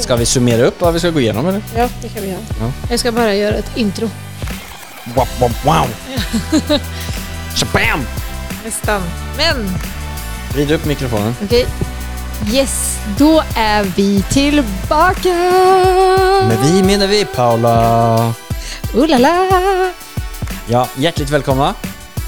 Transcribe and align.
Ska 0.00 0.16
vi 0.16 0.26
summera 0.26 0.62
upp 0.66 0.80
vad 0.80 0.92
vi 0.94 0.98
ska 1.00 1.10
gå 1.10 1.20
igenom 1.20 1.46
eller? 1.48 1.62
Ja, 1.76 1.88
det 2.02 2.08
kan 2.08 2.22
vi 2.22 2.28
göra. 2.28 2.40
Ja. 2.60 2.72
Jag 2.90 3.00
ska 3.00 3.12
bara 3.12 3.34
göra 3.34 3.54
ett 3.54 3.76
intro. 3.76 4.10
Wow, 5.14 5.28
wow, 5.40 5.50
wow! 5.64 5.86
Shabam! 7.54 8.06
Nästan. 8.64 9.02
Men, 9.36 9.70
Vrid 10.54 10.70
upp 10.72 10.84
mikrofonen. 10.84 11.34
okej. 11.44 11.66
Yes, 12.52 12.98
då 13.18 13.42
är 13.56 13.82
vi 13.96 14.22
tillbaka! 14.22 15.28
Med 16.48 16.58
vi 16.62 16.82
menar 16.82 17.06
vi 17.06 17.24
Paula. 17.24 18.34
Oh 18.94 19.06
la 19.08 19.18
la! 19.18 19.50
Ja, 20.66 20.88
hjärtligt 20.96 21.30
välkomna. 21.30 21.74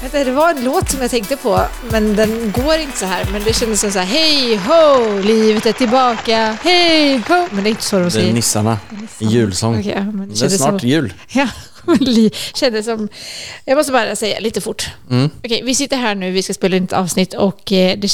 Vänta, 0.03 0.23
det 0.23 0.31
var 0.31 0.49
en 0.49 0.63
låt 0.63 0.89
som 0.89 1.01
jag 1.01 1.11
tänkte 1.11 1.37
på, 1.37 1.61
men 1.91 2.15
den 2.15 2.51
går 2.51 2.75
inte 2.75 2.97
så 2.97 3.05
här. 3.05 3.25
Men 3.31 3.43
det 3.43 3.53
kändes 3.53 3.81
som 3.81 3.91
så 3.91 3.99
här, 3.99 4.05
hej 4.05 4.55
ho, 4.55 5.21
livet 5.21 5.65
är 5.65 5.71
tillbaka, 5.71 6.57
hej 6.63 7.17
ho. 7.17 7.47
Men 7.51 7.63
det 7.63 7.69
är 7.69 7.71
inte 7.71 7.83
så 7.83 7.95
de 7.95 8.01
Det 8.01 8.07
är 8.07 8.09
säger. 8.09 8.33
nissarna. 8.33 8.79
En 9.19 9.29
julsång. 9.29 9.73
Men 9.73 10.29
det 10.29 10.39
Det 10.39 10.45
är 10.45 10.49
snart 10.49 10.81
som, 10.81 10.89
jul. 10.89 11.13
Ja, 11.27 11.47
kändes 12.53 12.85
som... 12.85 13.09
Jag 13.65 13.75
måste 13.75 13.91
bara 13.91 14.15
säga 14.15 14.39
lite 14.39 14.61
fort. 14.61 14.89
Mm. 15.09 15.29
Okej, 15.43 15.61
vi 15.63 15.75
sitter 15.75 15.97
här 15.97 16.15
nu, 16.15 16.31
vi 16.31 16.43
ska 16.43 16.53
spela 16.53 16.75
in 16.77 16.83
ett 16.83 16.93
avsnitt 16.93 17.33
och 17.33 17.71
eh, 17.71 17.97
det 17.99 18.11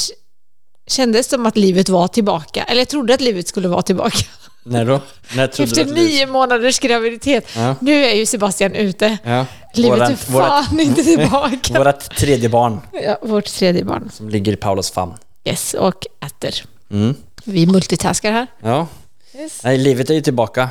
kändes 0.86 1.28
som 1.28 1.46
att 1.46 1.56
livet 1.56 1.88
var 1.88 2.08
tillbaka. 2.08 2.62
Eller 2.62 2.80
jag 2.80 2.88
trodde 2.88 3.14
att 3.14 3.20
livet 3.20 3.48
skulle 3.48 3.68
vara 3.68 3.82
tillbaka. 3.82 4.18
När 4.64 4.84
då? 4.84 5.00
När 5.36 5.46
trodde 5.46 5.70
Efter 5.70 5.84
du 5.84 5.90
att 5.90 5.96
det- 5.96 6.02
nio 6.02 6.26
månaders 6.26 6.78
graviditet. 6.78 7.44
Ja. 7.56 7.74
Nu 7.80 8.04
är 8.04 8.14
ju 8.14 8.26
Sebastian 8.26 8.74
ute. 8.74 9.18
Ja. 9.24 9.46
Livet 9.74 10.00
är 10.10 10.16
fan 10.16 10.80
inte 10.80 11.02
tillbaka. 11.02 11.58
Vårat 11.78 12.00
tredje 12.16 12.48
barn 12.48 12.80
Ja, 13.04 13.18
vårt 13.22 13.44
tredje 13.46 13.84
barn. 13.84 14.10
som 14.12 14.28
ligger 14.28 14.52
i 14.52 14.56
Paulas 14.56 14.90
famn. 14.90 15.12
Yes, 15.44 15.74
och 15.74 16.06
äter. 16.26 16.54
Mm. 16.90 17.14
Vi 17.44 17.66
multitaskar 17.66 18.32
här. 18.32 18.46
Ja. 18.62 18.86
Yes. 19.34 19.60
Nej, 19.64 19.78
livet 19.78 20.10
är 20.10 20.14
ju 20.14 20.20
tillbaka. 20.20 20.68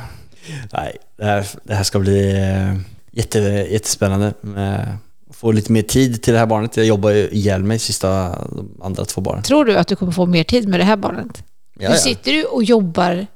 Nej, 0.72 0.96
det 1.18 1.24
här, 1.24 1.46
det 1.64 1.74
här 1.74 1.82
ska 1.84 1.98
bli 1.98 2.30
eh, 2.36 2.76
jätte, 3.12 3.38
jättespännande. 3.70 4.32
Med, 4.40 4.96
att 5.30 5.36
få 5.36 5.52
lite 5.52 5.72
mer 5.72 5.82
tid 5.82 6.22
till 6.22 6.32
det 6.32 6.38
här 6.38 6.46
barnet. 6.46 6.76
Jag 6.76 6.86
jobbar 6.86 7.10
ju 7.10 7.28
ihjäl 7.28 7.62
mig 7.62 7.78
sista, 7.78 8.08
de 8.56 8.80
andra 8.82 9.04
två 9.04 9.20
barnen. 9.20 9.42
Tror 9.42 9.64
du 9.64 9.76
att 9.76 9.88
du 9.88 9.96
kommer 9.96 10.12
få 10.12 10.26
mer 10.26 10.44
tid 10.44 10.68
med 10.68 10.80
det 10.80 10.84
här 10.84 10.96
barnet? 10.96 11.42
Ja, 11.78 11.88
Du 11.88 11.94
ja. 11.94 12.00
sitter 12.00 12.32
ju 12.32 12.44
och 12.44 12.64
jobbar 12.64 13.26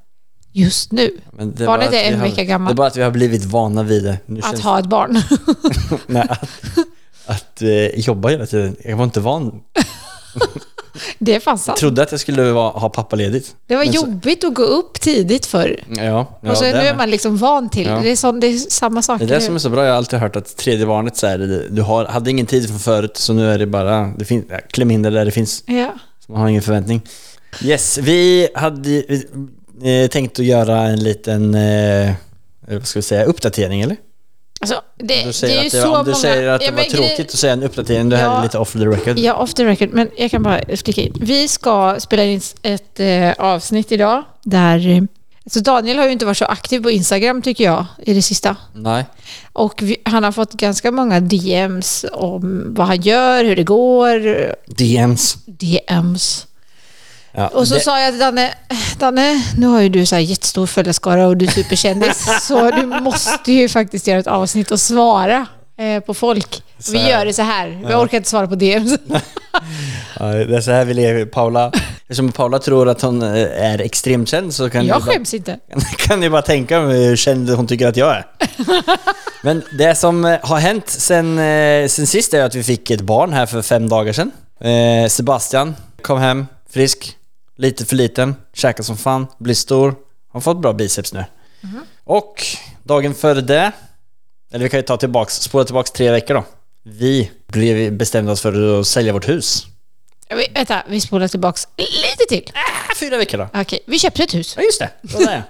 just 0.54 0.92
nu. 0.92 1.10
Men 1.32 1.54
det 1.54 1.66
barnet 1.66 1.86
är 1.88 1.90
vi 1.90 2.04
en 2.04 2.18
har- 2.20 2.26
vecka 2.28 2.44
gammal. 2.44 2.68
Det 2.68 2.72
är 2.74 2.76
bara 2.76 2.86
att 2.86 2.96
vi 2.96 3.02
har 3.02 3.10
blivit 3.10 3.44
vana 3.44 3.82
vid 3.82 4.04
det. 4.04 4.18
Nu 4.26 4.40
Att 4.40 4.46
känns- 4.50 4.60
ha 4.60 4.78
ett 4.78 4.86
barn. 4.86 5.22
Nej, 6.06 6.26
att, 6.30 6.48
att 7.26 7.62
eh, 7.62 7.98
jobba 8.00 8.28
hela 8.28 8.46
tiden. 8.46 8.76
Jag 8.84 8.96
var 8.96 9.04
inte 9.04 9.20
van. 9.20 9.60
Det 11.18 11.34
är 11.34 11.40
fan 11.40 11.58
sant. 11.58 11.66
Jag 11.66 11.76
trodde 11.76 12.02
att 12.02 12.10
jag 12.10 12.20
skulle 12.20 12.52
vara, 12.52 12.70
ha 12.70 12.88
pappaledigt. 12.88 13.54
Det 13.66 13.76
var 13.76 13.84
Men 13.84 13.92
så- 13.94 14.00
jobbigt 14.06 14.44
att 14.44 14.54
gå 14.54 14.62
upp 14.62 15.00
tidigt 15.00 15.46
förr. 15.46 15.84
Ja, 15.96 16.02
ja 16.42 16.50
och 16.50 16.56
så 16.56 16.64
nu 16.64 16.72
med. 16.72 16.86
är 16.86 16.96
man 16.96 17.10
liksom 17.10 17.36
van 17.36 17.68
till 17.68 17.86
Ja. 17.86 18.00
det. 18.00 18.10
Är, 18.10 18.16
sån, 18.16 18.40
det 18.40 18.46
är 18.46 18.56
samma 18.58 19.02
sak. 19.02 19.18
Det 19.18 19.24
är 19.24 19.28
det 19.28 19.40
som 19.40 19.54
är 19.54 19.58
så 19.58 19.70
bra. 19.70 19.82
Jag 19.84 19.90
har 19.90 19.96
alltid 19.96 20.18
hört 20.18 20.36
att 20.36 20.56
tredje 20.56 20.86
barnet 20.86 21.16
så 21.16 21.26
här, 21.26 21.66
du 21.70 21.82
har, 21.82 22.04
hade 22.04 22.30
ingen 22.30 22.46
tid 22.46 22.68
från 22.68 22.78
förut 22.78 23.16
så 23.16 23.32
nu 23.32 23.50
är 23.52 23.58
det 23.58 23.66
bara, 23.66 24.12
det 24.18 24.24
finns, 24.24 24.44
kläm 24.70 24.90
in 24.90 25.02
det 25.02 25.10
där 25.10 25.24
det 25.24 25.30
finns. 25.30 25.64
Ja. 25.66 25.94
Så 26.26 26.32
man 26.32 26.40
har 26.40 26.48
ingen 26.48 26.62
förväntning. 26.62 27.02
Yes, 27.62 27.98
vi 27.98 28.48
hade 28.54 29.02
eh, 29.82 30.08
tänkt 30.10 30.38
att 30.38 30.44
göra 30.44 30.80
en 30.80 31.00
liten, 31.04 31.54
eh, 31.54 32.12
vad 32.68 32.86
ska 32.86 32.98
vi 32.98 33.02
säga, 33.02 33.24
uppdatering 33.24 33.80
eller? 33.82 33.96
Alltså, 34.60 34.80
det, 34.98 35.04
Du 35.20 35.24
det 35.26 35.32
säger 35.32 35.58
är 35.58 35.60
ju 35.62 35.66
att 35.66 35.72
det, 35.72 35.80
så 35.82 35.86
om 35.98 36.04
du 36.04 36.10
många... 36.10 36.14
säger 36.22 36.48
att 36.48 36.60
det 36.60 36.66
Ja, 36.66 36.72
var 36.72 36.78
grej- 36.82 36.90
tråkigt 36.90 37.26
att 37.32 37.38
säga 37.38 37.52
en 37.52 37.62
uppdatering, 37.62 38.08
det 38.08 38.16
här 38.16 38.24
Ja. 38.24 38.38
är 38.38 38.42
lite 38.42 38.58
off 38.58 38.72
the 38.72 38.78
record. 38.78 39.18
Ja, 39.18 39.34
off 39.34 39.54
the 39.54 39.64
record. 39.64 39.88
Men 39.92 40.08
jag 40.16 40.30
kan 40.30 40.42
bara 40.42 40.60
flika 40.76 41.00
in. 41.02 41.12
Vi 41.20 41.48
ska 41.48 41.96
spela 41.98 42.24
in 42.24 42.40
ett 42.62 43.00
eh, 43.00 43.32
avsnitt 43.38 43.92
idag 43.92 44.22
där... 44.42 44.88
eh, 44.88 45.02
Alltså 45.46 45.60
Daniel 45.60 45.98
har 45.98 46.06
ju 46.06 46.12
inte 46.12 46.26
varit 46.26 46.36
så 46.36 46.44
aktiv 46.44 46.82
på 46.82 46.90
Instagram 46.90 47.42
tycker 47.42 47.64
jag 47.64 47.86
i 48.06 48.14
det 48.14 48.22
sista. 48.22 48.56
Nej. 48.74 49.04
Och 49.52 49.82
vi, 49.82 49.96
han 50.04 50.24
har 50.24 50.32
fått 50.32 50.52
ganska 50.52 50.90
många 50.90 51.20
DMs 51.20 52.04
om 52.12 52.74
vad 52.74 52.86
han 52.86 53.00
gör, 53.00 53.44
hur 53.44 53.56
det 53.56 53.62
går. 53.64 54.54
DMs. 54.66 55.36
DMs. 55.46 56.46
Ja, 57.36 57.48
Och 57.48 57.68
så 57.68 57.74
det, 57.74 57.80
sa 57.80 58.00
jag 58.00 58.12
till 58.12 58.20
Danne, 58.20 58.54
Danne, 58.98 59.44
nu 59.58 59.66
har 59.66 59.80
ju 59.80 59.88
du 59.88 60.06
så 60.06 60.14
här 60.14 60.22
jättestor 60.22 60.66
följarskara 60.66 61.26
och 61.26 61.36
du 61.36 61.46
är 61.46 61.50
superkändis, 61.50 62.26
så 62.48 62.70
du 62.70 62.86
måste 62.86 63.52
ju 63.52 63.68
faktiskt 63.68 64.06
göra 64.06 64.18
ett 64.18 64.26
avsnitt 64.26 64.70
och 64.70 64.80
svara 64.80 65.46
eh, 65.78 66.00
på 66.00 66.14
folk. 66.14 66.62
Så 66.78 66.92
Vi 66.92 67.08
gör 67.08 67.24
det 67.24 67.32
så 67.32 67.42
här, 67.42 67.82
vi 67.88 67.94
orkar 67.94 68.16
inte 68.16 68.30
svara 68.30 68.46
på 68.46 68.54
DMs. 68.54 68.92
ja, 70.18 70.24
det 70.26 70.56
är 70.56 70.60
så 70.60 70.70
här 70.70 70.84
vi 70.84 70.94
lever. 70.94 71.24
Paula, 71.24 71.72
eftersom 72.00 72.32
Paula 72.32 72.58
tror 72.58 72.88
att 72.88 73.02
hon 73.02 73.22
eh, 73.22 73.64
är 73.64 73.80
extremt 73.80 74.28
känd 74.28 74.54
så 74.54 74.70
kan 74.70 74.86
Jag 74.86 75.00
ni 75.00 75.04
bara, 75.04 75.14
skäms 75.14 75.34
inte. 75.34 75.58
kan 75.96 76.20
ni 76.20 76.30
bara 76.30 76.42
tänka 76.42 76.80
hur 76.80 77.16
känd 77.16 77.50
hon 77.50 77.66
tycker 77.66 77.88
att 77.88 77.96
jag 77.96 78.16
är. 78.16 78.26
Men 79.42 79.62
det 79.78 79.94
som 79.94 80.24
eh, 80.24 80.38
har 80.42 80.58
hänt 80.58 80.88
sen, 80.88 81.38
eh, 81.38 81.88
sen 81.88 82.06
sist 82.06 82.34
är 82.34 82.44
att 82.44 82.54
vi 82.54 82.62
fick 82.62 82.90
ett 82.90 83.00
barn 83.00 83.32
här 83.32 83.46
för 83.46 83.62
fem 83.62 83.88
dagar 83.88 84.12
sedan. 84.12 84.30
Sebastian 85.08 85.76
kom 86.02 86.18
hem, 86.18 86.46
frisk, 86.70 87.16
lite 87.56 87.84
för 87.84 87.96
liten, 87.96 88.34
käkar 88.52 88.84
som 88.84 88.96
fan, 88.96 89.26
blir 89.38 89.54
stor, 89.54 89.94
har 90.32 90.40
fått 90.40 90.60
bra 90.60 90.72
biceps 90.72 91.12
nu. 91.12 91.24
Och 92.04 92.42
dagen 92.82 93.14
före 93.14 93.40
det, 93.40 93.72
eller 94.52 94.64
vi 94.64 94.70
kan 94.70 94.78
ju 94.78 94.82
ta 94.86 94.96
tillbaks, 94.96 95.34
spola 95.40 95.64
tillbaks 95.64 95.90
tre 95.90 96.10
veckor 96.10 96.34
då. 96.34 96.44
Vi 96.82 97.30
blev 97.46 97.92
bestämde 97.92 98.32
oss 98.32 98.40
för 98.40 98.80
att 98.80 98.86
sälja 98.86 99.12
vårt 99.12 99.28
hus. 99.28 99.66
Vi- 100.28 100.48
Vänta, 100.54 100.82
vi 100.88 101.00
spolar 101.00 101.28
tillbaks 101.28 101.68
lite 101.76 102.24
till. 102.28 102.50
Ah, 102.54 102.94
fyra 103.00 103.16
veckor 103.16 103.38
då. 103.38 103.48
Okej, 103.60 103.80
vi 103.86 103.98
köpte 103.98 104.22
ett 104.22 104.34
hus. 104.34 104.54
Ja 104.56 104.62
just 104.62 104.78
det, 104.78 104.90
det 105.02 105.14
var 105.14 105.24
det. 105.26 105.42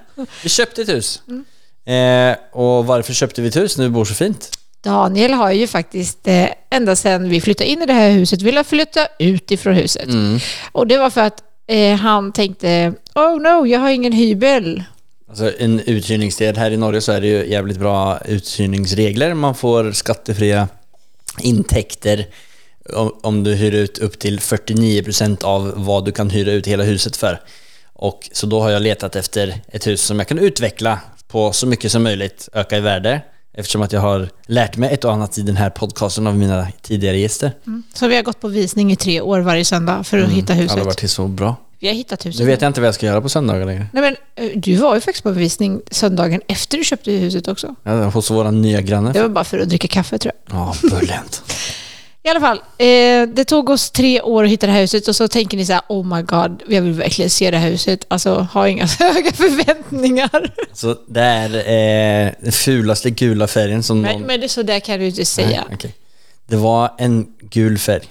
Vi 0.43 0.49
köpte 0.49 0.83
ett 0.83 0.89
hus. 0.89 1.23
Eh, 1.87 2.37
och 2.53 2.87
varför 2.87 3.13
köpte 3.13 3.43
vi 3.43 3.49
ett 3.49 3.57
hus 3.57 3.79
när 3.79 3.85
vi 3.85 3.91
bor 3.91 4.05
så 4.05 4.15
fint? 4.15 4.59
Daniel 4.83 5.33
har 5.33 5.53
ju 5.53 5.67
faktiskt 5.67 6.29
eh, 6.29 6.49
ända 6.71 6.97
sedan 6.97 7.29
vi 7.29 7.41
flyttade 7.41 7.71
in 7.71 7.83
i 7.83 7.87
det 7.87 7.93
här 7.93 8.11
huset 8.11 8.43
velat 8.43 8.67
flytta 8.67 9.09
ut 9.19 9.51
ifrån 9.51 9.75
huset. 9.75 10.09
Och 10.73 10.87
det 10.87 10.99
var 10.99 11.11
för 11.11 11.21
att 11.21 11.43
eh, 11.67 11.97
han 11.97 12.33
tänkte, 12.33 12.95
oh 13.15 13.41
no, 13.41 13.67
jag 13.67 13.81
har 13.81 13.91
ingen 13.91 14.13
hybel. 14.13 14.83
Alltså 15.29 15.53
en 15.59 15.81
uthyrningsdel 15.81 16.57
här 16.57 16.71
i 16.71 16.77
Norge 16.77 17.01
så 17.01 17.13
är 17.13 17.21
det 17.21 17.27
ju 17.27 17.47
jävligt 17.47 17.79
bra 17.79 18.19
uthyrningsregler. 18.25 19.35
Man 19.35 19.55
får 19.55 19.93
skattefria 19.93 20.69
intäkter 21.41 22.27
om, 23.23 23.45
du 23.45 23.55
hyr 23.55 23.75
ut 23.75 23.99
upp 23.99 24.19
till 24.19 24.41
49% 24.41 25.45
av 25.45 25.73
vad 25.77 26.05
du 26.05 26.13
kan 26.13 26.31
hyra 26.31 26.53
ut 26.53 26.67
hela 26.67 26.85
huset 26.85 27.17
för. 27.17 27.41
Och 27.93 28.29
så 28.33 28.47
då 28.47 28.61
har 28.61 28.71
jag 28.71 28.83
letat 28.83 29.17
efter 29.17 29.61
ett 29.69 29.87
hus 29.87 30.03
som 30.03 30.19
jag 30.19 30.29
kan 30.29 30.39
utveckla 30.39 31.01
på 31.29 31.53
så 31.53 31.67
mycket 31.67 31.93
som 31.93 32.03
möjligt, 32.03 32.49
öka 32.53 32.77
i 32.77 32.81
värde. 32.81 33.21
Eftersom 33.55 33.83
att 33.83 33.93
jag 33.93 34.01
har 34.01 34.29
lärt 34.47 34.77
mig 34.77 34.95
ett 34.95 35.05
och 35.05 35.13
annat 35.13 35.39
i 35.39 35.43
den 35.43 35.57
här 35.57 35.71
podcasten 35.71 36.27
av 36.27 36.37
mina 36.39 36.67
tidigare 36.83 37.19
gäster. 37.19 37.53
Så 37.95 38.09
vi 38.09 38.17
har 38.17 38.23
gått 38.23 38.41
på 38.41 38.49
visning 38.49 38.93
i 38.93 38.97
tre 38.97 39.21
år 39.21 39.41
varje 39.41 39.65
söndag 39.65 40.05
för 40.05 40.19
att 40.19 40.31
hitta 40.31 40.53
Det 40.55 40.59
huset. 40.61 40.79
har 40.79 40.85
varit 40.85 41.11
så 41.11 41.29
bra. 41.29 41.57
Vi 41.79 41.89
har 41.89 41.95
hittat 41.95 42.27
huset. 42.27 42.41
Nu 42.41 42.47
vet 42.47 42.61
jag 42.63 42.69
inte 42.69 42.81
vad 42.81 42.89
jag 42.89 42.95
ska 42.95 43.07
göra 43.07 43.21
på 43.21 43.29
söndagar 43.29 43.67
längre. 43.67 43.87
Nej, 43.93 44.03
men, 44.03 44.45
eh, 44.47 44.59
du 44.59 44.77
var 44.77 44.95
ju 44.95 45.01
faktiskt 45.01 45.23
på 45.25 45.31
visning 45.31 45.81
söndagen 45.91 46.41
efter 46.49 46.79
du 46.79 46.85
köpte 46.85 47.13
huset 47.13 47.49
också. 47.49 47.75
Ja, 47.83 48.05
hos 48.05 48.31
våra 48.31 48.51
nya 48.51 48.81
granne. 48.81 49.13
Det 49.13 49.23
var 49.23 49.29
bara 49.29 49.45
för 49.45 49.59
att 49.59 49.69
dricka 49.69 49.89
kaffe 49.89 50.19
tror 50.19 50.33
jag. 50.49 50.59
Ja, 50.59 50.75
bullent. 50.91 51.43
I 52.27 52.29
alla 52.29 52.41
fall, 52.41 52.57
eh, 52.79 53.29
det 53.29 53.45
tog 53.45 53.71
oss 53.71 53.91
tre 53.91 54.21
år 54.21 54.45
att 54.45 54.51
hitta 54.51 54.67
det 54.67 54.73
här 54.73 54.81
huset 54.81 55.09
och 55.09 55.17
så 55.17 55.29
tänker 55.29 55.57
ni 55.57 55.67
så 55.67 55.73
här, 55.73 55.83
oh 55.89 56.17
my 56.17 56.23
god, 56.23 56.63
jag 56.69 56.83
vill 56.83 56.93
verkligen 56.93 57.31
se 57.31 57.51
det 57.51 57.59
här 57.59 57.71
huset. 57.71 58.05
Alltså, 58.09 58.35
ha 58.35 58.69
inga 58.69 58.87
höga 58.99 59.33
förväntningar. 59.33 60.53
Så 60.73 60.97
det 61.09 61.21
är 61.21 61.55
eh, 61.55 62.33
den 62.41 62.53
fulaste 62.53 63.11
gula 63.11 63.47
färgen 63.47 63.83
som 63.83 64.01
Men, 64.01 64.13
någon... 64.13 64.23
men 64.27 64.41
det, 64.41 64.49
så 64.49 64.63
där 64.63 64.81
kan 64.81 64.99
du 64.99 65.07
inte 65.07 65.25
säga. 65.25 65.65
Nej, 65.69 65.75
okej. 65.75 65.95
Det 66.47 66.57
var 66.57 66.95
en 66.99 67.27
gul 67.41 67.79
färg. 67.79 68.05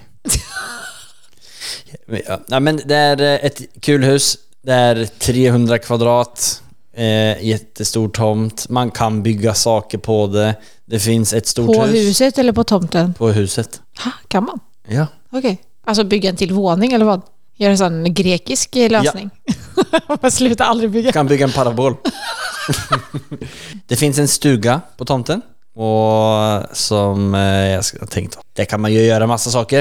ja, 2.47 2.59
men 2.59 2.81
det 2.85 2.95
är 2.95 3.21
eh, 3.21 3.45
ett 3.45 3.61
kul 3.79 4.03
hus. 4.03 4.37
Det 4.61 4.73
är 4.73 5.05
300 5.05 5.79
kvadrat, 5.79 6.61
eh, 6.93 7.43
jättestor 7.45 8.09
tomt. 8.09 8.69
Man 8.69 8.91
kan 8.91 9.23
bygga 9.23 9.53
saker 9.53 9.97
på 9.97 10.27
det. 10.27 10.55
Det 10.85 10.99
finns 10.99 11.33
ett 11.33 11.47
stort 11.47 11.75
På 11.75 11.83
hus. 11.83 11.95
huset 11.95 12.37
eller 12.37 12.53
på 12.53 12.63
tomten? 12.63 13.13
På 13.13 13.29
huset. 13.29 13.79
Ha, 13.99 14.11
kan 14.27 14.43
man? 14.45 14.59
Ja. 14.87 15.07
Okej. 15.31 15.61
Alltså 15.85 16.03
bygga 16.03 16.29
en 16.29 16.35
till 16.35 16.53
våning 16.53 16.93
eller 16.93 17.05
vad? 17.05 17.21
Gör 17.55 17.69
en 17.69 17.77
sån 17.77 18.13
grekisk 18.13 18.75
eh, 18.75 18.91
lösning. 18.91 19.29
Man 20.21 20.31
slutar 20.31 20.65
aldrig 20.65 20.91
bygga. 20.91 21.11
kan 21.11 21.27
bygga 21.27 21.45
en 21.45 21.51
parabol. 21.51 21.95
det 23.87 23.95
finns 23.95 24.17
en 24.19 24.27
stuga 24.27 24.81
på 24.97 25.05
tomten. 25.05 25.41
Och 25.73 26.77
som 26.77 27.35
eh, 27.35 27.41
jag 27.41 27.85
ska- 27.85 27.97
jag 27.99 28.09
tänkt, 28.09 28.37
där 28.53 28.65
kan 28.65 28.81
man 28.81 28.93
ju 28.93 29.01
göra 29.01 29.27
massa 29.27 29.49
saker. 29.51 29.77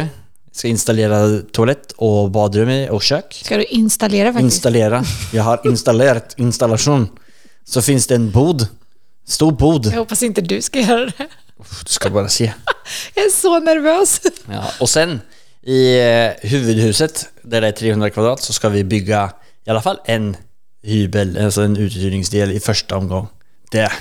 Jag 0.46 0.56
ska 0.56 0.68
installera 0.68 1.38
toalett 1.52 1.92
och 1.96 2.30
badrum 2.30 2.68
i 2.70 2.88
och 2.90 3.02
kök. 3.02 3.40
Ska 3.44 3.56
du 3.56 3.64
installera 3.64 4.32
faktiskt? 4.32 4.54
Installera. 4.54 5.04
Jag 5.32 5.42
har 5.42 5.60
installerat 5.64 6.34
installation. 6.38 7.08
Så 7.64 7.82
finns 7.82 8.06
det 8.06 8.14
en 8.14 8.30
bod. 8.30 8.68
Stor 9.26 9.52
bod. 9.52 9.86
jag 9.86 9.92
hoppas 9.98 10.22
inte 10.22 10.40
du 10.40 10.62
ska 10.62 10.80
göra 10.80 11.04
det. 11.06 11.26
Du 11.84 11.92
ska 11.92 12.10
bara 12.10 12.28
se. 12.28 12.44
Jag 13.14 13.24
är 13.24 13.30
så 13.30 13.60
nervös. 13.60 14.20
Ja, 14.50 14.64
och 14.80 14.90
sen 14.90 15.20
i 15.62 15.98
eh, 16.00 16.48
huvudhuset, 16.50 17.28
där 17.42 17.60
det 17.60 17.66
är 17.66 17.72
300 17.72 18.10
kvadrat, 18.10 18.42
så 18.42 18.52
ska 18.52 18.68
vi 18.68 18.84
bygga 18.84 19.32
i 19.64 19.70
alla 19.70 19.82
fall 19.82 19.98
en 20.04 20.36
hybel, 20.82 21.44
alltså 21.44 21.62
en 21.62 21.76
uthyrningsdel 21.76 22.52
i 22.52 22.60
första 22.60 22.96
omgång. 22.96 23.28
Det 23.70 23.92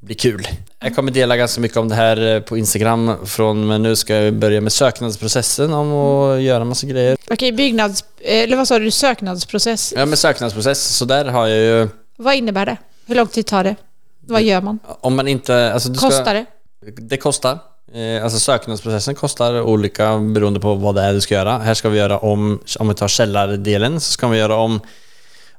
blir 0.00 0.16
kul. 0.16 0.48
Jag 0.80 0.96
kommer 0.96 1.12
dela 1.12 1.36
ganska 1.36 1.60
mycket 1.60 1.76
om 1.76 1.88
det 1.88 1.94
här 1.94 2.34
eh, 2.34 2.40
på 2.40 2.58
Instagram 2.58 3.26
från, 3.26 3.66
men 3.66 3.82
nu 3.82 3.96
ska 3.96 4.14
jag 4.14 4.34
börja 4.34 4.60
med 4.60 4.72
söknadsprocessen 4.72 5.72
om 5.72 5.92
att 5.92 6.42
göra 6.42 6.64
massa 6.64 6.86
grejer. 6.86 7.16
Okej, 7.30 7.52
byggnads... 7.52 8.04
Eller 8.20 8.56
vad 8.56 8.68
sa 8.68 8.78
du? 8.78 8.90
Söknadsprocess. 8.90 9.92
Ja, 9.96 10.06
med 10.06 10.18
söknadsprocess, 10.18 10.96
så 10.96 11.04
där 11.04 11.24
har 11.24 11.46
jag 11.46 11.58
ju, 11.58 11.88
Vad 12.16 12.34
innebär 12.34 12.66
det? 12.66 12.76
Hur 13.06 13.14
lång 13.14 13.26
tid 13.26 13.46
tar 13.46 13.64
det? 13.64 13.76
Vad 14.20 14.42
gör 14.42 14.60
man? 14.60 14.78
om 15.00 15.16
man 15.16 15.28
inte, 15.28 15.72
alltså 15.72 15.88
du 15.88 15.94
ska, 15.94 16.06
Kostar 16.06 16.34
det? 16.34 16.46
Det 16.86 17.16
kostar. 17.16 17.58
Eh, 17.94 18.24
Alltså 18.24 18.38
söknadsprocessen 18.38 19.14
kostar 19.14 19.60
olika 19.62 20.18
beroende 20.18 20.60
på 20.60 20.74
vad 20.74 20.94
det 20.94 21.02
är 21.02 21.12
du 21.12 21.20
ska 21.20 21.34
göra. 21.34 21.58
Här 21.58 21.74
ska 21.74 21.88
vi 21.88 21.98
göra 21.98 22.18
om, 22.18 22.60
om 22.78 22.88
vi 22.88 22.94
tar 22.94 23.08
källardelen, 23.08 24.00
så 24.00 24.12
ska 24.12 24.28
vi 24.28 24.38
göra 24.38 24.56
om 24.56 24.80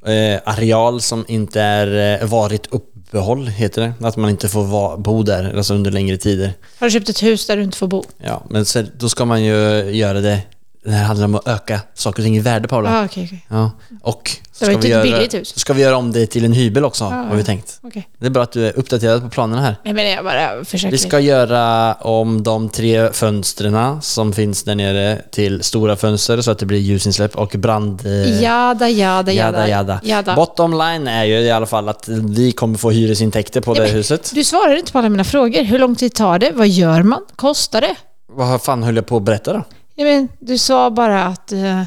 eh, 0.05 0.39
areal 0.45 1.01
som 1.01 1.25
inte 1.27 1.61
är 1.61 2.21
eh, 2.21 2.27
varit 2.27 2.67
uppehåll, 2.71 3.47
heter 3.47 3.81
det. 3.81 4.07
Att 4.07 4.17
man 4.17 4.29
inte 4.29 4.49
får 4.49 4.63
va, 4.63 4.97
bo 4.97 5.23
där 5.23 5.57
alltså 5.57 5.73
under 5.73 5.91
längre 5.91 6.17
tider. 6.17 6.53
Har 6.79 6.87
du 6.87 6.91
köpt 6.91 7.09
ett 7.09 7.23
hus 7.23 7.47
där 7.47 7.57
du 7.57 7.63
inte 7.63 7.77
får 7.77 7.87
bo? 7.87 8.03
Ja, 8.17 8.43
men 8.49 8.65
då 8.97 9.09
ska 9.09 9.25
man 9.25 9.43
ju 9.43 9.53
göra 9.91 10.21
det, 10.21 10.39
det 10.83 10.91
här 10.91 11.03
handlar 11.05 11.25
om 11.25 11.35
att 11.35 11.47
öka 11.47 11.79
saker 11.93 12.21
och 12.21 12.25
ting 12.25 12.37
i 12.37 12.39
värde 12.39 12.67
Paula. 12.67 12.99
Ah, 13.01 13.05
okej, 13.05 13.23
okej. 13.25 13.45
Ja, 13.49 13.71
och 14.03 14.31
så 14.51 14.65
Det 14.65 14.71
ska, 14.71 15.01
vi 15.01 15.09
göra, 15.09 15.45
så 15.45 15.59
ska 15.59 15.73
vi 15.73 15.81
göra 15.81 15.97
om 15.97 16.11
det 16.11 16.25
till 16.27 16.45
en 16.45 16.53
hybel 16.53 16.85
också, 16.85 17.03
Ja, 17.03 17.09
har 17.09 17.35
vi 17.35 17.43
tänkt. 17.43 17.79
Okej. 17.83 18.07
Det 18.19 18.25
är 18.25 18.29
bra 18.29 18.43
att 18.43 18.51
du 18.51 18.67
är 18.67 18.79
uppdaterad 18.79 19.21
på 19.21 19.29
planerna 19.29 19.61
här. 19.61 19.75
Nej, 19.83 19.93
men 19.93 20.09
jag 20.09 20.23
bara 20.23 20.65
försöker. 20.65 20.91
Vi 20.91 20.97
ska 20.97 21.19
göra 21.19 21.93
om 21.93 22.43
de 22.43 22.69
tre 22.69 23.11
fönstren 23.13 24.01
som 24.01 24.33
finns 24.33 24.63
där 24.63 24.75
nere 24.75 25.21
till 25.31 25.63
stora 25.63 25.95
fönster 25.95 26.41
så 26.41 26.51
att 26.51 26.59
det 26.59 26.65
blir 26.65 26.79
ljusinsläpp 26.79 27.35
och 27.35 27.49
brand... 27.57 28.05
eh, 28.05 28.41
Jada, 28.43 28.89
jada, 28.89 29.31
Jada, 29.31 29.67
jada. 29.67 29.99
jada. 30.03 30.35
Bottom 30.35 30.71
line 30.73 31.07
är 31.07 31.23
ju 31.23 31.39
i 31.39 31.51
alla 31.51 31.65
fall 31.65 31.89
att 31.89 32.07
vi 32.07 32.51
kommer 32.51 32.77
få 32.77 32.91
hyresintäkter 32.91 33.61
på 33.61 33.73
det 33.73 33.81
men- 33.81 33.91
huset. 33.91 34.31
Du 34.35 34.43
svarar 34.43 34.75
inte 34.77 34.91
på 34.91 34.97
alla 34.99 35.09
mina 35.09 35.23
frågor. 35.23 35.63
Hur 35.63 35.79
lång 35.79 35.95
tid 35.95 36.13
tar 36.13 36.39
det? 36.39 36.51
Vad 36.51 36.67
gör 36.67 37.03
man? 37.03 37.21
Kostar 37.35 37.81
det? 37.81 37.95
Vad 38.33 38.61
fan 38.63 38.83
höll 38.83 38.95
jag 38.95 39.05
på 39.05 39.17
att 39.17 39.23
berätta 39.23 39.53
då? 39.53 39.63
Jag 40.01 40.15
men, 40.15 40.29
du 40.39 40.57
sa 40.57 40.89
bara 40.91 41.23
att 41.25 41.51
eh, 41.51 41.83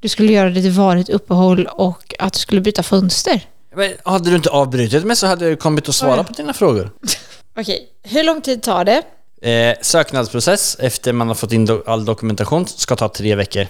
du 0.00 0.08
skulle 0.08 0.32
göra 0.32 0.50
det 0.50 0.62
till 0.62 0.70
varigt 0.70 1.08
uppehåll 1.08 1.66
och 1.66 2.14
att 2.18 2.32
du 2.32 2.38
skulle 2.38 2.60
byta 2.60 2.82
fönster. 2.82 3.40
Men 3.76 3.92
hade 4.04 4.30
du 4.30 4.36
inte 4.36 4.50
avbrutit 4.50 5.04
mig 5.04 5.16
så 5.16 5.26
hade 5.26 5.44
jag 5.44 5.50
ju 5.50 5.56
kommit 5.56 5.88
att 5.88 5.94
svara 5.94 6.20
Oj. 6.20 6.26
på 6.26 6.32
dina 6.32 6.52
frågor. 6.52 6.90
Okej, 7.60 7.88
hur 8.02 8.24
lång 8.24 8.40
tid 8.40 8.62
tar 8.62 8.84
det? 8.84 9.02
Eh, 9.50 9.76
söknadsprocess 9.82 10.76
efter 10.80 11.12
man 11.12 11.28
har 11.28 11.34
fått 11.34 11.52
in 11.52 11.66
do- 11.68 11.82
all 11.86 12.04
dokumentation 12.04 12.66
ska 12.66 12.96
ta 12.96 13.08
tre 13.08 13.34
veckor 13.34 13.66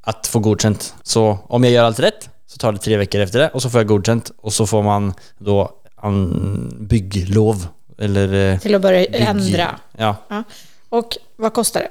att 0.00 0.26
få 0.26 0.38
godkänt. 0.38 0.94
Så 1.02 1.38
om 1.48 1.64
jag 1.64 1.72
gör 1.72 1.84
allt 1.84 2.00
rätt 2.00 2.28
så 2.46 2.58
tar 2.58 2.72
det 2.72 2.78
tre 2.78 2.96
veckor 2.96 3.20
efter 3.20 3.38
det 3.38 3.48
och 3.48 3.62
så 3.62 3.70
får 3.70 3.80
jag 3.80 3.86
godkänt 3.88 4.30
och 4.40 4.52
så 4.52 4.66
får 4.66 4.82
man 4.82 5.14
då 5.38 5.70
an, 5.96 6.76
bygglov 6.80 7.66
eller 7.98 8.52
eh, 8.52 8.58
Till 8.58 8.74
att 8.74 8.82
börja 8.82 9.00
bygg- 9.00 9.14
ändra. 9.28 9.78
Ja. 9.96 10.16
Ja. 10.28 10.42
Och 10.88 11.16
vad 11.36 11.54
kostar 11.54 11.80
det? 11.80 11.88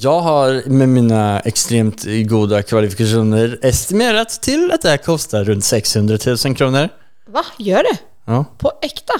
Jag 0.00 0.20
har 0.20 0.62
med 0.68 0.88
mina 0.88 1.40
extremt 1.40 2.04
goda 2.28 2.62
kvalifikationer 2.62 3.58
estimerat 3.62 4.28
till 4.42 4.72
att 4.72 4.82
det 4.82 4.88
här 4.90 4.96
kostar 4.96 5.44
runt 5.44 5.64
600 5.64 6.18
000 6.44 6.56
kronor. 6.56 6.88
Va? 7.28 7.44
Gör 7.58 7.82
det? 7.82 7.98
Ja, 8.24 8.44
På 8.58 8.72
äkta? 8.82 9.12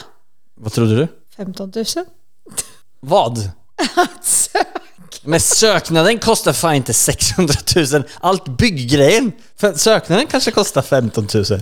vad 0.55 0.73
trodde 0.73 0.97
du? 0.97 1.09
15 1.37 1.73
000? 1.77 1.85
Vad? 3.01 3.39
Men 5.23 5.41
söknaden 5.41 6.19
kostar 6.19 6.53
fan 6.53 6.75
inte 6.75 6.95
600 6.95 7.55
000. 7.93 8.03
Allt 8.21 8.59
bygggrejen. 8.59 9.33
Söknaden 9.75 10.27
kanske 10.27 10.51
kostar 10.51 10.83
15 10.83 11.29
000. 11.35 11.45
Så, 11.45 11.59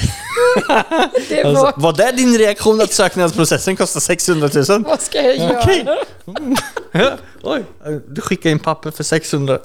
Det 1.28 1.42
alltså, 1.42 1.64
var... 1.64 1.72
var 1.76 1.92
det 1.92 2.12
din 2.12 2.38
reaktion 2.38 2.80
att 2.80 2.92
söknadsprocessen 2.92 3.76
kostar 3.76 4.00
600 4.00 4.48
000? 4.68 4.84
Vad 4.84 5.00
ska 5.00 5.22
jag 5.22 5.36
göra? 5.36 5.60
Okej. 5.60 5.86
Ja, 6.92 7.12
oj, 7.42 7.64
du 8.08 8.20
skickar 8.20 8.50
in 8.50 8.58
papper 8.58 8.90
för 8.90 9.04
600. 9.04 9.58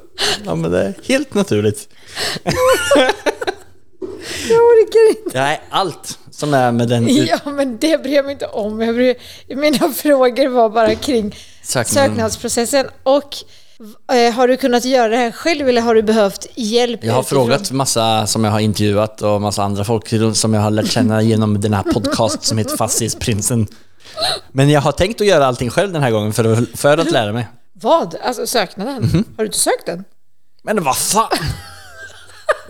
Ja 0.46 0.56
men 0.56 0.72
det 0.72 0.82
är 0.82 0.94
helt 1.04 1.34
naturligt. 1.34 1.90
Jag 4.50 4.62
orkar 4.62 5.10
inte. 5.10 5.40
Nej, 5.40 5.62
allt 5.70 6.20
som 6.32 6.54
är 6.54 6.72
med 6.72 6.88
den 6.88 7.26
Ja, 7.26 7.40
men 7.46 7.78
det 7.78 8.04
bryr 8.04 8.16
jag 8.16 8.26
mig 8.26 8.32
inte 8.32 8.46
om. 8.46 8.82
Jag 8.82 8.96
bryr... 8.96 9.16
Mina 9.56 9.90
frågor 9.90 10.48
var 10.48 10.70
bara 10.70 10.96
kring 10.96 11.36
söknadsprocessen. 11.64 12.86
Och 13.04 13.36
har 14.36 14.48
du 14.48 14.58
kunnat 14.58 14.86
göra 14.86 15.08
det 15.08 15.18
här 15.18 15.32
själv 15.32 15.70
eller 15.70 15.82
har 15.82 15.96
du 15.96 16.02
behövt 16.02 16.48
hjälp? 16.56 17.04
Jag 17.04 17.14
har 17.14 17.22
utifrån? 17.22 17.48
frågat 17.48 17.72
massa 17.72 18.28
som 18.28 18.44
jag 18.44 18.52
har 18.52 18.60
intervjuat 18.60 19.22
och 19.22 19.42
massa 19.42 19.64
andra 19.64 19.84
folk 19.84 20.14
som 20.34 20.54
jag 20.54 20.62
har 20.62 20.72
lärt 20.72 20.92
känna 20.92 21.22
genom 21.22 21.62
den 21.62 21.74
här 21.74 21.84
podcast 21.84 22.44
som 22.44 22.58
heter 22.58 22.78
Fastighetsprinsen. 22.78 23.68
Men 24.52 24.70
jag 24.70 24.82
har 24.82 24.92
tänkt 24.92 25.22
att 25.22 25.28
göra 25.28 25.46
allting 25.48 25.70
själv 25.70 25.94
den 25.94 26.02
här 26.04 26.12
gången 26.12 26.34
för 26.34 26.54
att, 26.54 26.80
för 26.80 26.98
att 26.98 27.12
lära 27.12 27.34
mig. 27.34 27.48
Vad? 27.74 28.16
Alltså 28.24 28.48
söknaden? 28.48 28.96
Mhm. 28.96 29.24
Har 29.38 29.44
du 29.44 29.46
inte 29.46 29.58
sökt 29.58 29.86
den? 29.86 30.04
Men 30.64 30.84
vad 30.84 30.98
fan! 30.98 31.28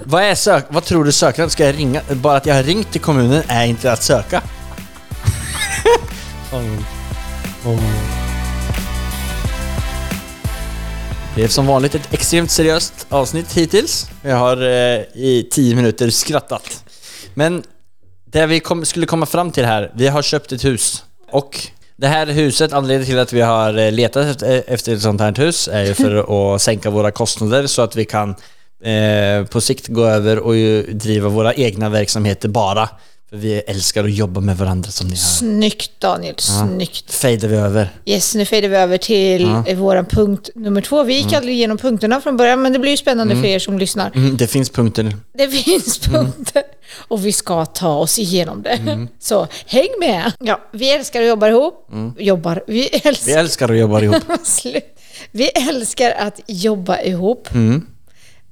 vad, 0.03 0.23
är 0.23 0.35
sök 0.35 0.65
vad 0.69 0.83
tror 0.83 1.03
du 1.03 1.11
sökaren 1.11 1.49
Ska 1.49 1.65
jag 1.65 1.77
ringa? 1.77 2.01
Bara 2.09 2.37
att 2.37 2.45
jag 2.45 2.55
har 2.55 2.63
ringt 2.63 2.91
till 2.91 3.01
kommunen 3.01 3.43
är 3.47 3.65
inte 3.65 3.91
att 3.91 4.03
söka. 4.03 4.43
Det 11.35 11.43
är 11.43 11.47
som 11.47 11.67
vanligt 11.67 11.95
ett 11.95 12.13
extremt 12.13 12.51
seriöst 12.51 13.07
avsnitt 13.09 13.53
hittills. 13.53 14.09
Jag 14.21 14.35
har 14.35 14.57
eh, 14.57 15.01
i 15.13 15.47
tio 15.51 15.75
minuter 15.75 16.09
skrattat. 16.09 16.83
Men 17.33 17.63
det 18.25 18.45
vi 18.45 18.59
kom, 18.59 18.85
skulle 18.85 19.05
komma 19.05 19.25
fram 19.25 19.51
till 19.51 19.65
här, 19.65 19.91
vi 19.95 20.07
har 20.07 20.21
köpt 20.21 20.51
ett 20.51 20.65
hus. 20.65 21.03
Och 21.31 21.67
det 21.95 22.07
här 22.07 22.27
huset, 22.27 22.73
anledningen 22.73 23.05
till 23.05 23.19
att 23.19 23.33
vi 23.33 23.41
har 23.41 23.77
eh, 23.77 23.91
letat 23.91 24.25
efter, 24.25 24.63
efter 24.67 24.93
ett 24.95 25.01
sånt 25.01 25.21
här 25.21 25.33
hus 25.33 25.67
är 25.67 25.83
ju 25.83 25.93
för 25.93 26.53
att 26.55 26.61
sänka 26.61 26.89
våra 26.89 27.11
kostnader 27.11 27.67
så 27.67 27.81
att 27.81 27.95
vi 27.95 28.05
kan 28.05 28.29
eh, 28.83 29.45
på 29.45 29.61
sikt 29.61 29.87
gå 29.87 30.05
över 30.05 30.39
och 30.39 30.55
driva 30.95 31.29
våra 31.29 31.53
egna 31.53 31.89
verksamheter 31.89 32.49
bara. 32.49 32.89
För 33.29 33.37
vi 33.37 33.53
älskar 33.53 34.03
att 34.03 34.13
jobba 34.13 34.41
med 34.41 34.57
varandra 34.57 34.91
som 34.91 35.07
ni 35.07 35.13
hör. 35.13 35.17
Snyggt 35.17 35.91
Daniel, 35.99 36.35
snyggt. 36.37 37.13
Fejdar 37.13 37.47
vi 37.47 37.55
över. 37.55 37.89
Yes, 38.05 38.35
nu 38.35 38.45
fejdar 38.45 38.69
vi 38.69 38.75
över 38.75 38.97
till 38.97 39.41
ja. 39.41 39.63
vår 39.75 40.03
punkt 40.09 40.49
nummer 40.55 40.81
två. 40.81 41.03
Vi 41.03 41.13
gick 41.13 41.33
aldrig 41.33 41.55
igenom 41.55 41.77
punkterna 41.77 42.21
från 42.21 42.37
början, 42.37 42.61
men 42.61 42.73
det 42.73 42.79
blir 42.79 42.91
ju 42.91 42.97
spännande 42.97 43.35
för 43.35 43.45
er 43.45 43.59
som 43.59 43.77
lyssnar. 43.77 44.11
Mm, 44.15 44.37
det 44.37 44.47
finns 44.47 44.69
punkter. 44.69 45.17
Det 45.33 45.47
finns 45.47 45.99
punkter 45.99 46.63
och 46.97 47.25
vi 47.25 47.31
ska 47.31 47.65
ta 47.65 47.95
oss 47.95 48.19
igenom 48.19 48.61
det. 48.61 49.07
Så 49.19 49.47
häng 49.65 49.87
med! 49.99 50.31
Ja, 50.39 50.61
vi 50.71 50.91
älskar 50.91 51.21
att 51.21 51.27
jobba 51.27 51.47
ihop. 51.47 51.89
Jobbar. 52.17 52.63
Vi 52.67 52.73
Vi 52.73 53.09
älskar... 53.09 53.37
älskar 53.37 53.69
att 53.69 53.77
jobba 53.79 54.01
ihop. 54.01 54.23
Vi 55.31 55.49
älskar 55.49 56.11
att 56.11 56.39
jobba 56.47 57.01
ihop. 57.01 57.53
Mm. 57.53 57.87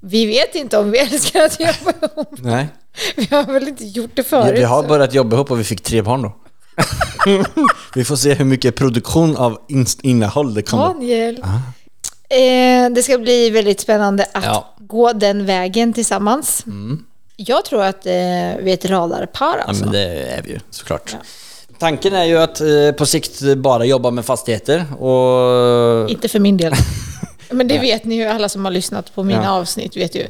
Vi 0.01 0.25
vet 0.25 0.55
inte 0.55 0.77
om 0.77 0.91
vi 0.91 0.99
älskar 0.99 1.41
att 1.41 1.59
jobba 1.59 1.93
ihop. 2.01 2.35
Nej. 2.37 2.67
Vi 3.15 3.27
har 3.31 3.53
väl 3.53 3.67
inte 3.67 3.85
gjort 3.85 4.11
det 4.13 4.23
förut. 4.23 4.53
vi 4.59 4.63
har 4.63 4.83
börjat 4.83 5.13
jobba 5.13 5.35
ihop 5.35 5.51
och 5.51 5.59
vi 5.59 5.63
fick 5.63 5.81
tre 5.83 6.01
barn 6.01 6.21
då. 6.21 6.35
vi 7.95 8.03
får 8.05 8.15
se 8.15 8.33
hur 8.33 8.45
mycket 8.45 8.75
produktion 8.75 9.37
av 9.37 9.57
innehåll 10.01 10.53
det 10.53 10.61
kommer. 10.61 10.85
Daniel. 10.85 11.43
Eh, 12.29 12.89
det 12.95 13.03
ska 13.03 13.17
bli 13.17 13.49
väldigt 13.49 13.79
spännande 13.79 14.25
att 14.33 14.43
Ja. 14.45 14.75
gå 14.79 15.13
den 15.13 15.45
vägen 15.45 15.93
tillsammans. 15.93 16.65
Jag 17.35 17.65
tror 17.65 17.83
att 17.83 18.05
eh, 18.05 18.11
vi 18.11 18.69
är 18.69 18.73
ett 18.73 18.85
radarpar 18.85 19.55
Ja, 19.57 19.63
alltså. 19.67 19.83
men 19.83 19.93
det 19.93 20.03
är 20.23 20.41
vi 20.41 20.49
ju 20.51 20.59
såklart. 20.69 21.15
Tanken 21.79 22.13
är 22.13 22.23
ju 22.25 22.37
att 22.37 22.61
eh, 22.61 22.91
på 22.97 23.05
sikt 23.05 23.41
bara 23.57 23.85
jobba 23.85 24.11
med 24.11 24.25
fastigheter 24.25 24.85
och... 25.03 26.09
Inte 26.09 26.29
för 26.29 26.39
min 26.39 26.57
del. 26.57 26.73
Men 27.53 27.67
det 27.67 27.79
vet 27.79 28.05
ni 28.05 28.15
ju, 28.15 28.23
alla 28.23 28.49
som 28.49 28.65
har 28.65 28.71
lyssnat 28.71 29.15
på 29.15 29.23
mina 29.23 29.53
avsnitt 29.53 29.97
vet 29.97 30.15
ju. 30.15 30.27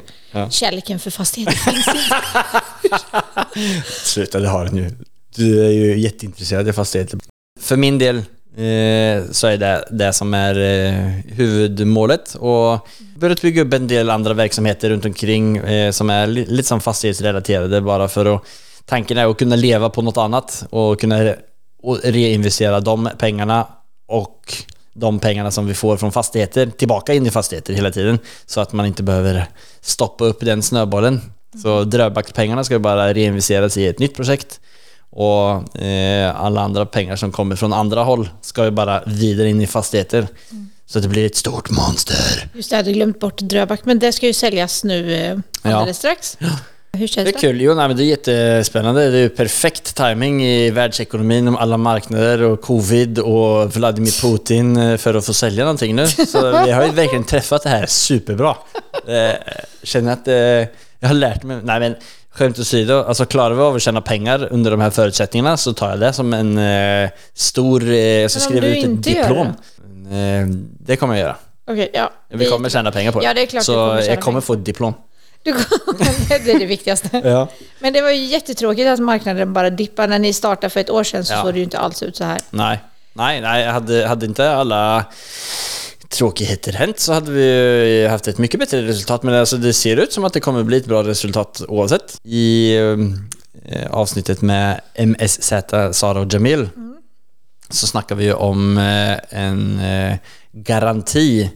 Kärleken 0.50 0.98
för 0.98 1.10
fastigheter 1.10 1.52
finns 1.72 1.88
inte. 1.88 3.82
Sluta, 3.90 4.38
det 4.40 4.48
har 4.48 4.64
den 4.64 4.76
ju. 4.76 4.90
Du 5.36 5.66
är 5.66 5.70
ju 5.70 5.98
jätteintresserad 5.98 6.68
av 6.68 6.72
fastigheter. 6.72 7.18
För 7.60 7.76
min 7.76 7.98
del, 7.98 8.16
eh, 8.16 9.30
så 9.30 9.46
är 9.46 9.56
det 9.56 9.84
det 9.90 10.12
som 10.12 10.34
är 10.34 10.58
eh, 10.60 10.94
huvudmålet. 11.34 12.34
Och 12.34 12.88
börjat 13.16 13.42
bygga 13.42 13.62
upp 13.62 13.72
en 13.72 13.88
del 13.88 14.10
andra 14.10 14.34
verksamheter 14.34 14.90
runt 14.90 15.04
omkring 15.04 15.56
eh, 15.56 15.90
som 15.90 16.10
är 16.10 16.26
li- 16.26 16.46
lite 16.46 16.68
som 16.68 16.80
fastighetsrelaterade 16.80 17.80
bara 17.80 18.08
för 18.08 18.34
att 18.36 18.42
tanken 18.84 19.18
är 19.18 19.26
att 19.30 19.38
kunna 19.38 19.56
leva 19.56 19.90
på 19.90 20.02
något 20.02 20.16
annat 20.16 20.64
och 20.70 21.00
kunna 21.00 21.20
re- 21.24 21.36
och 21.82 21.98
reinvestera 22.04 22.80
de 22.80 23.08
pengarna 23.18 23.66
och 24.08 24.54
de 24.94 25.18
pengarna 25.18 25.50
som 25.50 25.66
vi 25.66 25.74
får 25.74 25.96
från 25.96 26.12
fastigheter 26.12 26.66
tillbaka 26.66 27.14
in 27.14 27.26
i 27.26 27.30
fastigheter 27.30 27.74
hela 27.74 27.90
tiden 27.90 28.18
så 28.46 28.60
att 28.60 28.72
man 28.72 28.86
inte 28.86 29.02
behöver 29.02 29.46
stoppa 29.80 30.24
upp 30.24 30.40
den 30.40 30.62
snöbollen. 30.62 31.20
Så 31.62 31.84
Dröbackspengarna 31.84 32.64
ska 32.64 32.78
bara 32.78 33.14
reinvesteras 33.14 33.76
i 33.76 33.86
ett 33.86 33.98
nytt 33.98 34.16
projekt 34.16 34.60
och 35.10 35.78
eh, 35.82 36.40
alla 36.40 36.60
andra 36.60 36.86
pengar 36.86 37.16
som 37.16 37.32
kommer 37.32 37.56
från 37.56 37.72
andra 37.72 38.02
håll 38.02 38.28
ska 38.40 38.64
ju 38.64 38.70
bara 38.70 39.02
vidare 39.06 39.48
in 39.48 39.60
i 39.60 39.66
fastigheter. 39.66 40.26
Så 40.86 40.98
att 40.98 41.02
det 41.02 41.08
blir 41.08 41.26
ett 41.26 41.36
stort 41.36 41.70
monster. 41.70 42.48
Just 42.54 42.70
det, 42.70 42.76
jag 42.76 42.78
hade 42.78 42.92
glömt 42.92 43.20
bort 43.20 43.38
Dröback, 43.38 43.84
men 43.84 43.98
det 43.98 44.12
ska 44.12 44.26
ju 44.26 44.32
säljas 44.32 44.84
nu 44.84 45.14
eh, 45.14 45.38
alldeles 45.62 45.98
strax. 45.98 46.38
Hur 46.94 47.06
känns 47.06 47.26
Det 47.26 47.32
det? 47.32 47.38
är 47.38 47.40
kul. 47.40 47.60
Jo, 47.60 47.74
nej, 47.74 47.88
men 47.88 47.96
det 47.96 48.02
är 48.02 48.06
jättespännande. 48.06 49.10
Det 49.10 49.18
är 49.18 49.28
perfekt 49.28 49.94
timing 49.96 50.44
i 50.44 50.70
världsekonomin 50.70 51.48
om 51.48 51.56
alla 51.56 51.76
marknader 51.76 52.42
och 52.42 52.60
covid 52.60 53.18
och 53.18 53.76
Vladimir 53.76 54.22
Putin 54.22 54.76
eh, 54.76 54.96
för 54.96 55.14
att 55.14 55.26
få 55.26 55.32
sälja 55.34 55.64
någonting 55.64 55.96
nu. 55.96 56.06
Så 56.06 56.64
vi 56.64 56.70
har 56.70 56.84
ju 56.84 56.90
verkligen 56.92 57.24
träffat 57.24 57.62
det 57.62 57.68
här 57.68 57.86
superbra. 57.86 58.56
Eh, 59.06 59.30
Känner 59.82 60.12
att 60.12 60.28
eh, 60.28 60.34
jag 61.00 61.08
har 61.08 61.14
lärt 61.14 61.42
mig... 61.42 61.58
Nej 61.62 61.80
men 61.80 61.94
skämt 62.30 62.58
åsido, 62.58 63.02
alltså 63.02 63.26
klarar 63.26 63.54
vi 63.54 63.62
av 63.62 63.74
att 63.76 63.82
tjäna 63.82 64.00
pengar 64.00 64.48
under 64.50 64.70
de 64.70 64.80
här 64.80 64.90
förutsättningarna 64.90 65.56
så 65.56 65.72
tar 65.72 65.90
jag 65.90 66.00
det 66.00 66.12
som 66.12 66.32
en 66.34 66.58
eh, 66.58 67.10
stor... 67.34 67.88
Eh, 67.90 67.96
jag 67.98 68.30
ska 68.30 68.40
skriva 68.40 68.66
ut 68.66 68.84
ett 68.84 69.02
diplom. 69.02 69.46
Eh, 69.46 70.46
det 70.80 70.96
kommer 70.96 71.14
jag 71.14 71.20
göra. 71.22 71.36
Okej, 71.66 71.90
ja. 71.94 72.10
Vi 72.28 72.46
kommer 72.46 72.68
tjäna 72.68 72.92
pengar 72.92 73.12
på 73.12 73.20
det. 73.20 73.26
Ja, 73.26 73.34
det 73.34 73.42
är 73.42 73.46
klart 73.46 73.62
så 73.64 73.72
kommer 73.74 73.94
jag 74.02 74.20
kommer 74.20 74.20
pengar. 74.22 74.40
få 74.40 74.52
ett 74.52 74.64
diplom. 74.64 74.94
Du 75.44 75.52
kommer, 75.52 76.38
det 76.44 76.50
är 76.52 76.58
det 76.58 76.66
viktigaste. 76.66 77.20
Ja. 77.24 77.48
Men 77.78 77.92
det 77.92 78.00
var 78.02 78.10
ju 78.10 78.24
jättetråkigt 78.24 78.88
att 78.88 78.98
marknaden 79.00 79.52
bara 79.52 79.70
dippade. 79.70 80.08
När 80.08 80.18
ni 80.18 80.32
startade 80.32 80.70
för 80.70 80.80
ett 80.80 80.90
år 80.90 81.04
sedan 81.04 81.24
så 81.24 81.32
Ja. 81.32 81.42
såg 81.42 81.52
det 81.54 81.58
ju 81.58 81.64
inte 81.64 81.78
alls 81.78 82.02
ut 82.02 82.16
så 82.16 82.24
här. 82.24 82.40
Nej, 82.50 82.80
nej, 83.12 83.40
nej 83.40 83.66
hade, 83.66 84.06
hade 84.06 84.26
inte 84.26 84.50
alla 84.52 85.04
tråkigheter 86.08 86.72
hänt 86.72 86.98
så 87.00 87.12
hade 87.12 87.30
vi 87.30 87.44
ju 88.00 88.08
haft 88.08 88.28
ett 88.28 88.38
mycket 88.38 88.60
bättre 88.60 88.82
resultat. 88.82 89.22
Men 89.22 89.34
alltså 89.34 89.56
det 89.56 89.72
ser 89.72 89.96
ut 89.96 90.12
som 90.12 90.24
att 90.24 90.32
det 90.32 90.40
kommer 90.40 90.62
bli 90.62 90.76
ett 90.76 90.86
bra 90.86 91.02
resultat 91.02 91.62
oavsett. 91.68 92.20
I 92.24 92.76
eh, 92.76 93.90
avsnittet 93.90 94.42
med 94.42 94.80
MSZ, 94.94 95.52
Sara 95.92 96.20
och 96.20 96.32
Jamil, 96.32 96.68
så 97.70 97.86
snackar 97.86 98.14
vi 98.14 98.24
ju 98.24 98.32
om 98.34 98.78
eh, 98.78 99.40
en 99.40 99.80
eh, 99.80 100.16
garanti 100.52 101.50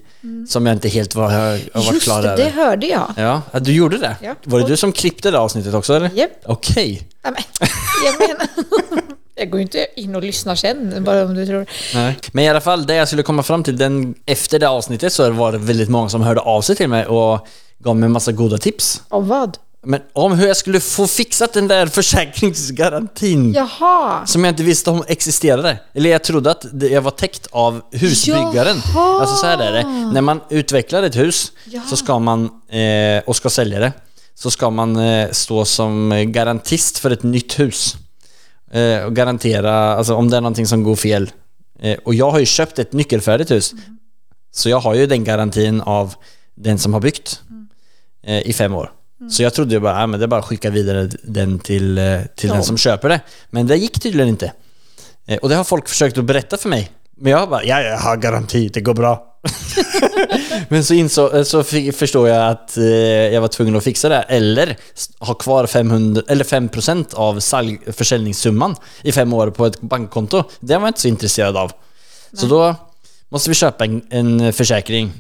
som 0.48 0.66
jag 0.66 0.76
inte 0.76 0.88
helt 0.88 1.14
var, 1.14 1.30
har 1.30 1.58
varit 1.72 1.92
Just 1.92 2.02
klar 2.02 2.22
det, 2.22 2.28
det 2.36 2.42
över. 2.42 2.50
hörde 2.50 2.86
jag. 2.86 3.12
Ja, 3.16 3.42
du 3.60 3.72
gjorde 3.72 3.98
det? 3.98 4.16
Ja. 4.22 4.34
Var 4.44 4.60
det 4.60 4.66
du 4.66 4.76
som 4.76 4.92
klippte 4.92 5.30
det 5.30 5.38
avsnittet 5.38 5.74
också 5.74 5.94
eller? 5.94 6.10
Japp. 6.14 6.30
Okej. 6.44 7.08
Ja, 7.22 7.30
men, 7.30 7.42
jag 8.04 8.28
menar... 8.28 8.48
Jag 9.40 9.50
går 9.50 9.58
ju 9.58 9.62
inte 9.62 9.86
in 9.96 10.14
och 10.16 10.22
lyssnar 10.22 10.54
sen, 10.54 11.04
bara 11.04 11.24
om 11.24 11.34
du 11.34 11.46
tror. 11.46 11.66
Nej. 11.94 12.18
Men 12.32 12.44
i 12.44 12.48
alla 12.48 12.60
fall, 12.60 12.86
det 12.86 12.94
jag 12.94 13.08
skulle 13.08 13.22
komma 13.22 13.42
fram 13.42 13.62
till, 13.64 13.76
den, 13.76 14.14
efter 14.26 14.58
det 14.58 14.68
avsnittet 14.68 15.12
så 15.12 15.30
var 15.30 15.52
det 15.52 15.58
väldigt 15.58 15.88
många 15.88 16.08
som 16.08 16.22
hörde 16.22 16.40
av 16.40 16.62
sig 16.62 16.76
till 16.76 16.88
mig 16.88 17.06
och 17.06 17.46
gav 17.78 17.96
mig 17.96 18.06
en 18.06 18.12
massa 18.12 18.32
goda 18.32 18.58
tips. 18.58 19.02
Om 19.08 19.28
vad? 19.28 19.58
Men 19.86 20.00
om 20.12 20.32
hur 20.32 20.46
jag 20.46 20.56
skulle 20.56 20.80
få 20.80 21.06
fixat 21.06 21.52
den 21.52 21.68
där 21.68 21.86
försäkringsgarantin 21.86 23.52
Jaha! 23.52 24.26
som 24.26 24.44
jag 24.44 24.52
inte 24.52 24.62
visste 24.62 24.90
om 24.90 25.04
existerade. 25.08 25.78
Eller 25.94 26.10
jag 26.10 26.24
trodde 26.24 26.50
att 26.50 26.64
jag 26.90 27.02
var 27.02 27.10
täckt 27.10 27.46
av 27.50 27.82
husbyggaren. 27.92 28.76
Jaha. 28.94 29.20
Alltså 29.20 29.36
så 29.36 29.46
här 29.46 29.58
är 29.58 29.72
det. 29.72 29.82
När 30.12 30.20
man 30.20 30.40
utvecklar 30.50 31.02
ett 31.02 31.16
hus 31.16 31.52
så 31.90 31.96
ska 31.96 32.18
man, 32.18 32.44
eh, 32.68 33.22
och 33.26 33.36
ska 33.36 33.50
sälja 33.50 33.78
det, 33.78 33.92
så 34.34 34.50
ska 34.50 34.70
man 34.70 34.96
eh, 34.96 35.30
stå 35.30 35.64
som 35.64 36.24
garantist 36.32 36.98
för 36.98 37.10
ett 37.10 37.22
nytt 37.22 37.58
hus. 37.58 37.96
Eh, 38.70 39.04
och 39.04 39.16
garantera, 39.16 39.94
alltså 39.94 40.14
om 40.14 40.30
det 40.30 40.36
är 40.36 40.40
någonting 40.40 40.66
som 40.66 40.82
går 40.82 40.96
fel. 40.96 41.30
Eh, 41.80 41.98
och 42.04 42.14
jag 42.14 42.30
har 42.30 42.38
ju 42.38 42.46
köpt 42.46 42.78
ett 42.78 42.92
nyckelfärdigt 42.92 43.50
hus. 43.50 43.74
Så 44.50 44.68
jag 44.68 44.80
har 44.80 44.94
ju 44.94 45.06
den 45.06 45.24
garantin 45.24 45.80
av 45.80 46.14
den 46.54 46.78
som 46.78 46.92
har 46.92 47.00
byggt 47.00 47.40
eh, 48.22 48.48
i 48.48 48.52
fem 48.52 48.74
år. 48.74 48.92
Så 49.30 49.42
jag 49.42 49.54
trodde 49.54 49.74
ju 49.74 49.80
bara, 49.80 50.02
ah, 50.02 50.06
men 50.06 50.20
det 50.20 50.26
är 50.26 50.28
bara 50.28 50.40
att 50.40 50.46
skicka 50.46 50.70
vidare 50.70 51.10
den 51.22 51.58
till, 51.58 51.98
eh, 51.98 52.20
till 52.36 52.50
den 52.50 52.64
som 52.64 52.76
köper 52.76 53.08
det. 53.08 53.20
Men 53.50 53.66
det 53.66 53.76
gick 53.76 54.00
tydligen 54.00 54.28
inte. 54.28 54.52
Eh, 55.26 55.38
och 55.38 55.48
det 55.48 55.54
har 55.54 55.64
folk 55.64 55.88
försökt 55.88 56.18
att 56.18 56.24
berätta 56.24 56.56
för 56.56 56.68
mig. 56.68 56.90
Men 57.16 57.32
jag 57.32 57.48
bara, 57.48 57.64
ja, 57.64 57.80
jag 57.80 57.98
har 57.98 58.16
garanti, 58.16 58.68
det 58.68 58.80
går 58.80 58.94
bra. 58.94 59.24
men 60.68 60.84
så, 60.84 60.94
inså, 60.94 61.36
eh, 61.36 61.42
så 61.42 61.62
förstår 61.92 62.28
jag 62.28 62.50
att 62.50 62.76
jag 63.32 63.40
var 63.40 63.48
tvungen 63.48 63.76
att 63.76 63.84
fixa 63.84 64.08
det. 64.08 64.22
Eller 64.22 64.76
ha 65.18 65.34
kvar 65.34 65.66
500, 65.66 66.22
eller 66.28 66.44
5% 66.44 67.14
av 67.14 67.40
salg, 67.40 67.78
försäljningssumman 67.92 68.76
i 69.02 69.12
fem 69.12 69.32
år 69.32 69.50
på 69.50 69.66
ett 69.66 69.80
bankkonto. 69.80 70.42
Det 70.60 70.74
var 70.74 70.80
jag 70.82 70.88
inte 70.88 71.00
så 71.00 71.08
intresserad 71.08 71.56
av. 71.56 71.72
Så 72.32 72.46
då 72.46 72.74
måste 73.28 73.50
vi 73.50 73.54
köpa 73.54 73.84
en, 73.84 74.02
en 74.10 74.52
försäkring. 74.52 75.12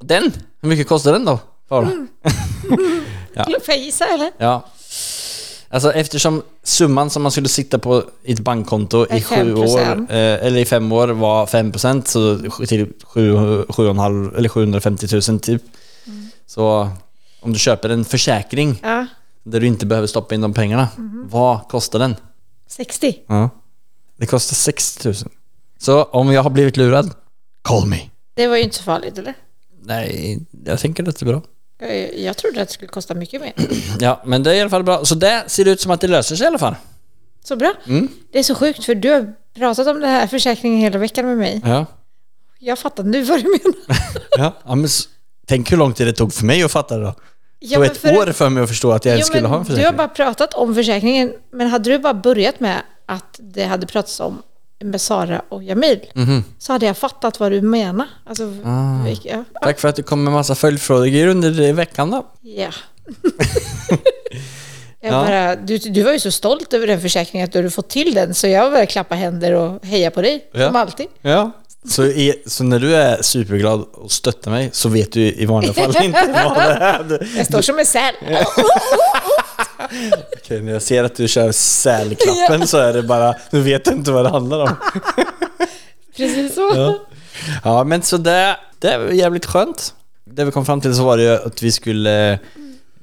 Den, 0.00 0.32
hur 0.60 0.68
mycket 0.68 0.88
kostar 0.88 1.12
den 1.12 1.24
då? 1.24 1.38
Ja. 3.34 3.44
Får 3.44 3.74
jag 3.74 3.78
gissa 3.78 4.06
eller? 4.06 4.30
Ja. 4.38 4.66
Alltså 5.72 5.92
eftersom 5.92 6.42
summan 6.62 7.10
som 7.10 7.22
man 7.22 7.32
skulle 7.32 7.48
sitta 7.48 7.78
på 7.78 8.04
i 8.22 8.32
ett 8.32 8.40
bankkonto 8.40 9.06
i 9.14 9.22
sju 9.22 9.54
år, 9.54 9.66
5%. 9.66 10.10
eh, 10.10 10.46
eller 10.46 10.56
i 10.60 10.64
fem 10.64 10.92
år 10.92 11.08
var 11.08 11.46
5% 11.46 12.04
så 12.04 12.38
till 12.66 12.92
sju, 13.04 13.36
sju 13.68 13.84
och 13.84 13.90
en 13.90 13.98
halv, 13.98 14.36
eller 14.36 14.48
750 14.48 15.06
000 15.30 15.40
typ. 15.40 15.62
Så 16.46 16.90
om 17.40 17.52
du 17.52 17.58
köper 17.58 17.88
en 17.88 18.04
försäkring 18.04 18.80
Ja, 18.82 19.06
där 19.42 19.60
du 19.60 19.66
inte 19.66 19.86
behöver 19.86 20.06
stoppa 20.06 20.34
in 20.34 20.40
de 20.40 20.54
pengarna, 20.54 20.88
vad 21.30 21.68
kostar 21.68 21.98
den? 21.98 22.16
60. 22.68 23.18
Ja. 23.26 23.50
Det 24.16 24.26
kostar 24.26 24.54
60 24.54 25.08
000. 25.08 25.14
Så 25.78 26.02
om 26.02 26.32
jag 26.32 26.42
har 26.42 26.50
blivit 26.50 26.76
lurad, 26.76 27.10
call 27.62 27.86
me. 27.86 27.96
Det 28.34 28.46
var 28.46 28.56
ju 28.56 28.62
inte 28.62 28.76
så 28.76 28.82
farligt 28.82 29.18
eller? 29.18 29.34
Nej, 29.82 30.38
jag 30.64 30.80
tänker 30.80 31.08
att 31.08 31.18
det 31.18 31.22
är 31.26 31.32
bra. 31.32 31.42
Jag, 32.16 32.36
trodde 32.36 32.62
att 32.62 32.68
det 32.68 32.74
skulle 32.74 32.88
kosta 32.88 33.14
mycket 33.14 33.40
mer. 33.40 33.52
Ja, 34.00 34.22
men 34.24 34.42
det 34.42 34.50
är 34.50 34.54
i 34.54 34.60
alla 34.60 34.70
fall 34.70 34.82
bra. 34.84 35.04
Så 35.04 35.14
det 35.14 35.44
ser 35.46 35.68
ut 35.68 35.80
som 35.80 35.90
att 35.90 36.00
det 36.00 36.08
löser 36.08 36.36
sig 36.36 36.44
i 36.44 36.46
alla 36.46 36.58
fall. 36.58 36.74
Så 37.44 37.56
bra. 37.56 37.72
Mm. 37.86 38.08
Det 38.32 38.38
är 38.38 38.42
så 38.42 38.54
sjukt 38.54 38.84
för 38.84 38.94
du 38.94 39.10
har 39.10 39.32
pratat 39.58 39.86
om 39.86 40.00
den 40.00 40.10
här 40.10 40.26
försäkringen 40.26 40.80
hela 40.80 40.98
veckan 40.98 41.26
med 41.26 41.36
mig. 41.38 41.60
Ja. 41.64 41.86
Jag 42.58 42.78
fattar 42.78 43.04
nu 43.04 43.22
vad 43.22 43.38
du 43.42 43.48
menar. 43.48 43.98
Ja, 44.38 44.52
ja 44.64 44.74
men 44.74 44.88
tänk 45.46 45.72
hur 45.72 45.76
lång 45.76 45.92
tid 45.92 46.06
det 46.06 46.12
tog 46.12 46.32
för 46.34 46.44
mig 46.44 46.62
att 46.62 46.72
fatta 46.72 46.98
det 46.98 47.04
då. 47.04 47.10
Det 47.10 47.66
Ja, 47.66 47.76
tog 47.76 47.84
ett 47.86 47.96
för- 47.96 48.16
år 48.18 48.26
för 48.32 48.48
mig 48.48 48.62
att 48.62 48.68
förstå 48.68 48.92
att 48.92 49.04
jag 49.04 49.18
Jo, 49.18 49.24
skulle 49.24 49.48
ha 49.48 49.56
en 49.56 49.62
Du 49.64 49.70
har 49.70 49.76
försäkring. 49.76 49.96
bara 49.96 50.08
pratat 50.08 50.54
om 50.54 50.74
försäkringen, 50.74 51.32
men 51.52 51.66
hade 51.66 51.90
du 51.90 51.98
bara 51.98 52.14
börjat 52.14 52.60
med 52.60 52.76
att 53.06 53.36
det 53.42 53.64
hade 53.64 53.86
pratats 53.86 54.20
om 54.20 54.42
med 54.84 55.00
Sara 55.00 55.42
och 55.48 55.62
Jamil 55.62 56.00
Mhm. 56.14 56.44
så 56.58 56.72
hade 56.72 56.86
jag 56.86 56.96
fattat 56.96 57.40
vad 57.40 57.52
du 57.52 57.60
menar. 57.62 58.06
Alltså, 58.26 58.44
Ah. 58.64 59.04
vilk- 59.06 59.20
ja. 59.24 59.44
Tack 59.62 59.80
för 59.80 59.88
att 59.88 59.96
du 59.96 60.02
kom 60.02 60.24
med 60.24 60.32
massa 60.32 60.54
följdfrågor 60.54 61.26
under 61.26 61.72
veckan 61.72 62.10
då. 62.10 62.26
Jag 65.02 65.12
Ja. 65.12 65.24
bara, 65.24 65.56
du, 65.56 65.78
du 65.78 66.02
var 66.02 66.12
ju 66.12 66.18
så 66.18 66.30
stolt 66.30 66.72
över 66.72 66.86
den 66.86 67.00
försäkringen 67.00 67.44
att 67.44 67.52
du 67.52 67.58
hade 67.58 67.70
fått 67.70 67.88
till 67.88 68.14
den 68.14 68.34
så 68.34 68.46
jag 68.46 68.72
bara 68.72 68.86
klappa 68.86 69.14
händer 69.14 69.52
och 69.52 69.84
heja 69.86 70.10
på 70.10 70.22
dig, 70.22 70.48
Ja. 70.52 70.66
som 70.66 70.76
alltid. 70.76 71.06
Ja. 71.22 71.50
Så, 71.90 72.04
i, 72.04 72.42
så 72.46 72.64
när 72.64 72.78
du 72.78 72.96
är 72.96 73.22
superglad 73.22 73.80
och 73.92 74.12
stöttar 74.12 74.50
mig 74.50 74.70
så 74.72 74.88
vet 74.88 75.12
du 75.12 75.20
i 75.20 75.46
vanliga 75.46 75.72
fall 75.72 75.96
inte 76.04 76.44
vad 76.44 76.54
det 76.56 77.14
är. 77.16 77.28
Jag 77.36 77.46
står 77.46 77.62
som 77.62 77.78
en 77.78 77.86
säl. 77.86 78.14
Okej, 80.38 80.62
när 80.62 80.72
jag 80.72 80.82
ser 80.82 81.04
att 81.04 81.14
du 81.16 81.28
kör 81.28 81.52
sälklappen 81.52 82.66
så 82.66 82.78
är 82.78 82.92
det 82.92 83.02
bara, 83.02 83.34
nu 83.50 83.60
vet 83.60 83.84
du 83.84 83.90
inte 83.90 84.10
vad 84.12 84.24
det 84.24 84.28
handlar 84.30 84.58
om. 84.60 84.70
Precis 86.16 86.54
så. 86.54 86.72
Ja. 86.74 86.98
Ja, 87.64 87.84
men 87.84 88.02
så 88.02 88.16
det, 88.16 88.56
det 88.78 88.98
var 88.98 89.08
jävligt 89.10 89.46
skönt. 89.46 89.94
Det 90.24 90.44
vi 90.44 90.50
kom 90.52 90.66
fram 90.66 90.80
till 90.80 90.94
så 90.94 91.04
var 91.04 91.16
det 91.16 91.22
ju 91.22 91.30
att 91.46 91.62
vi 91.62 91.72
skulle 91.72 92.38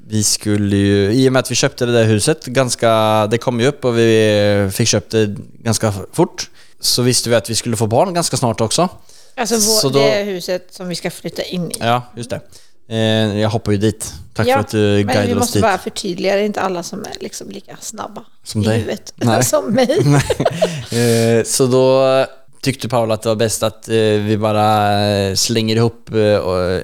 vi 0.09 0.23
skulle 0.23 0.75
ju, 0.75 1.11
i 1.13 1.29
och 1.29 1.33
med 1.33 1.39
att 1.39 1.51
vi 1.51 1.55
köpte 1.55 1.85
det 1.85 1.91
där 1.93 2.03
huset 2.03 2.45
ganska, 2.45 3.27
det 3.27 3.37
kom 3.37 3.59
ju 3.59 3.67
upp 3.67 3.85
och 3.85 3.97
vi 3.97 4.69
fick 4.73 4.87
köpt 4.87 5.11
det 5.11 5.35
ganska 5.59 5.93
fort. 6.13 6.49
Så 6.79 7.01
visste 7.01 7.29
vi 7.29 7.35
att 7.35 7.49
vi 7.49 7.55
skulle 7.55 7.77
få 7.77 7.87
barn 7.87 8.13
ganska 8.13 8.37
snart 8.37 8.61
också. 8.61 8.89
Alltså 9.35 9.55
vår, 9.55 9.61
Så 9.61 9.89
då- 9.89 9.99
det 9.99 10.23
huset 10.23 10.67
som 10.71 10.87
vi 10.87 10.95
ska 10.95 11.11
flytta 11.11 11.43
in 11.43 11.71
i. 11.71 11.75
Ja, 11.79 12.01
just 12.15 12.29
det. 12.29 12.41
Eh, 12.89 12.97
jag 13.39 13.49
hoppar 13.49 13.71
ju 13.71 13.77
dit. 13.77 14.13
Tack 14.33 14.47
Ja, 14.47 14.53
för 14.53 14.59
att 14.59 14.69
du 14.71 14.77
Men 14.77 14.95
vi 14.97 15.03
guidade 15.03 15.33
oss 15.33 15.39
måste 15.39 15.57
dit. 15.57 15.63
bara 15.63 15.77
förtydliga, 15.77 16.35
det 16.35 16.41
är 16.41 16.45
inte 16.45 16.61
alla 16.61 16.83
som 16.83 16.99
är 16.99 17.13
liksom 17.19 17.49
lika 17.49 17.77
snabba 17.81 18.23
Som 18.43 18.61
i 18.61 18.65
dig. 18.65 18.77
huvudet 18.79 19.13
Nej. 19.15 19.43
som 19.43 19.65
mig. 19.73 19.97
Eh, 20.91 21.43
så 21.43 21.65
då 21.67 22.05
tyckte 22.61 22.89
Paula 22.89 23.13
att 23.13 23.21
det 23.21 23.29
var 23.29 23.35
bäst 23.35 23.63
att 23.63 23.89
eh, 23.89 23.95
vi 23.97 24.37
bara 24.37 25.35
slänger 25.35 25.75
ihop 25.75 26.09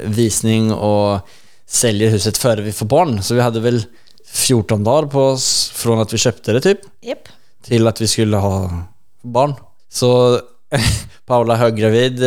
visning 0.04 0.74
och 0.74 1.20
säljer 1.68 2.10
huset 2.10 2.38
före 2.38 2.62
vi 2.62 2.72
får 2.72 2.86
barn. 2.86 3.24
Så 3.24 3.34
vi 3.36 3.42
hade 3.42 3.60
väl 3.60 3.84
14 4.28 4.84
dagar 4.84 5.08
på 5.10 5.22
oss 5.22 5.72
från 5.76 6.00
att 6.00 6.14
vi 6.14 6.18
köpte 6.18 6.52
det 6.54 6.62
typ 6.62 6.80
Japp. 7.02 7.28
till 7.64 7.88
att 7.88 8.02
vi 8.02 8.08
skulle 8.08 8.38
ha 8.38 8.84
barn. 9.22 9.54
Så 9.90 10.40
Paula 11.26 11.56
höggravid, 11.56 12.24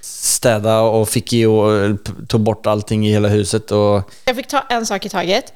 städa 0.00 0.80
och 0.80 1.08
fick 1.08 1.32
i 1.32 1.46
och 1.46 1.70
tog 2.28 2.40
bort 2.40 2.66
allting 2.66 3.06
i 3.06 3.12
hela 3.12 3.28
huset 3.28 3.70
och 3.70 4.10
Jag 4.24 4.36
fick 4.36 4.46
ta 4.48 4.60
en 4.68 4.86
sak 4.86 5.06
i 5.06 5.08
taget. 5.08 5.52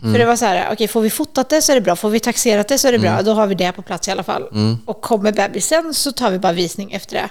För 0.00 0.18
det 0.18 0.24
var 0.26 0.36
så 0.36 0.44
här, 0.44 0.68
okej, 0.72 0.88
får 0.88 1.00
vi 1.00 1.10
fotat 1.10 1.48
det 1.48 1.62
så 1.62 1.72
är 1.72 1.76
det 1.76 1.80
bra, 1.80 1.96
får 1.96 2.10
vi 2.10 2.20
taxerat 2.20 2.68
det 2.68 2.78
så 2.78 2.88
är 2.88 2.92
det 2.92 2.98
bra, 2.98 3.22
då 3.22 3.32
har 3.32 3.46
vi 3.46 3.54
det 3.54 3.72
på 3.72 3.82
plats 3.82 4.08
i 4.08 4.10
alla 4.10 4.22
fall. 4.22 4.42
Och 4.86 5.00
kommer 5.00 5.32
bebisen 5.32 5.94
så 5.94 6.12
tar 6.12 6.30
vi 6.30 6.38
bara 6.38 6.52
visning 6.52 6.92
efter 6.92 7.14
det. 7.16 7.28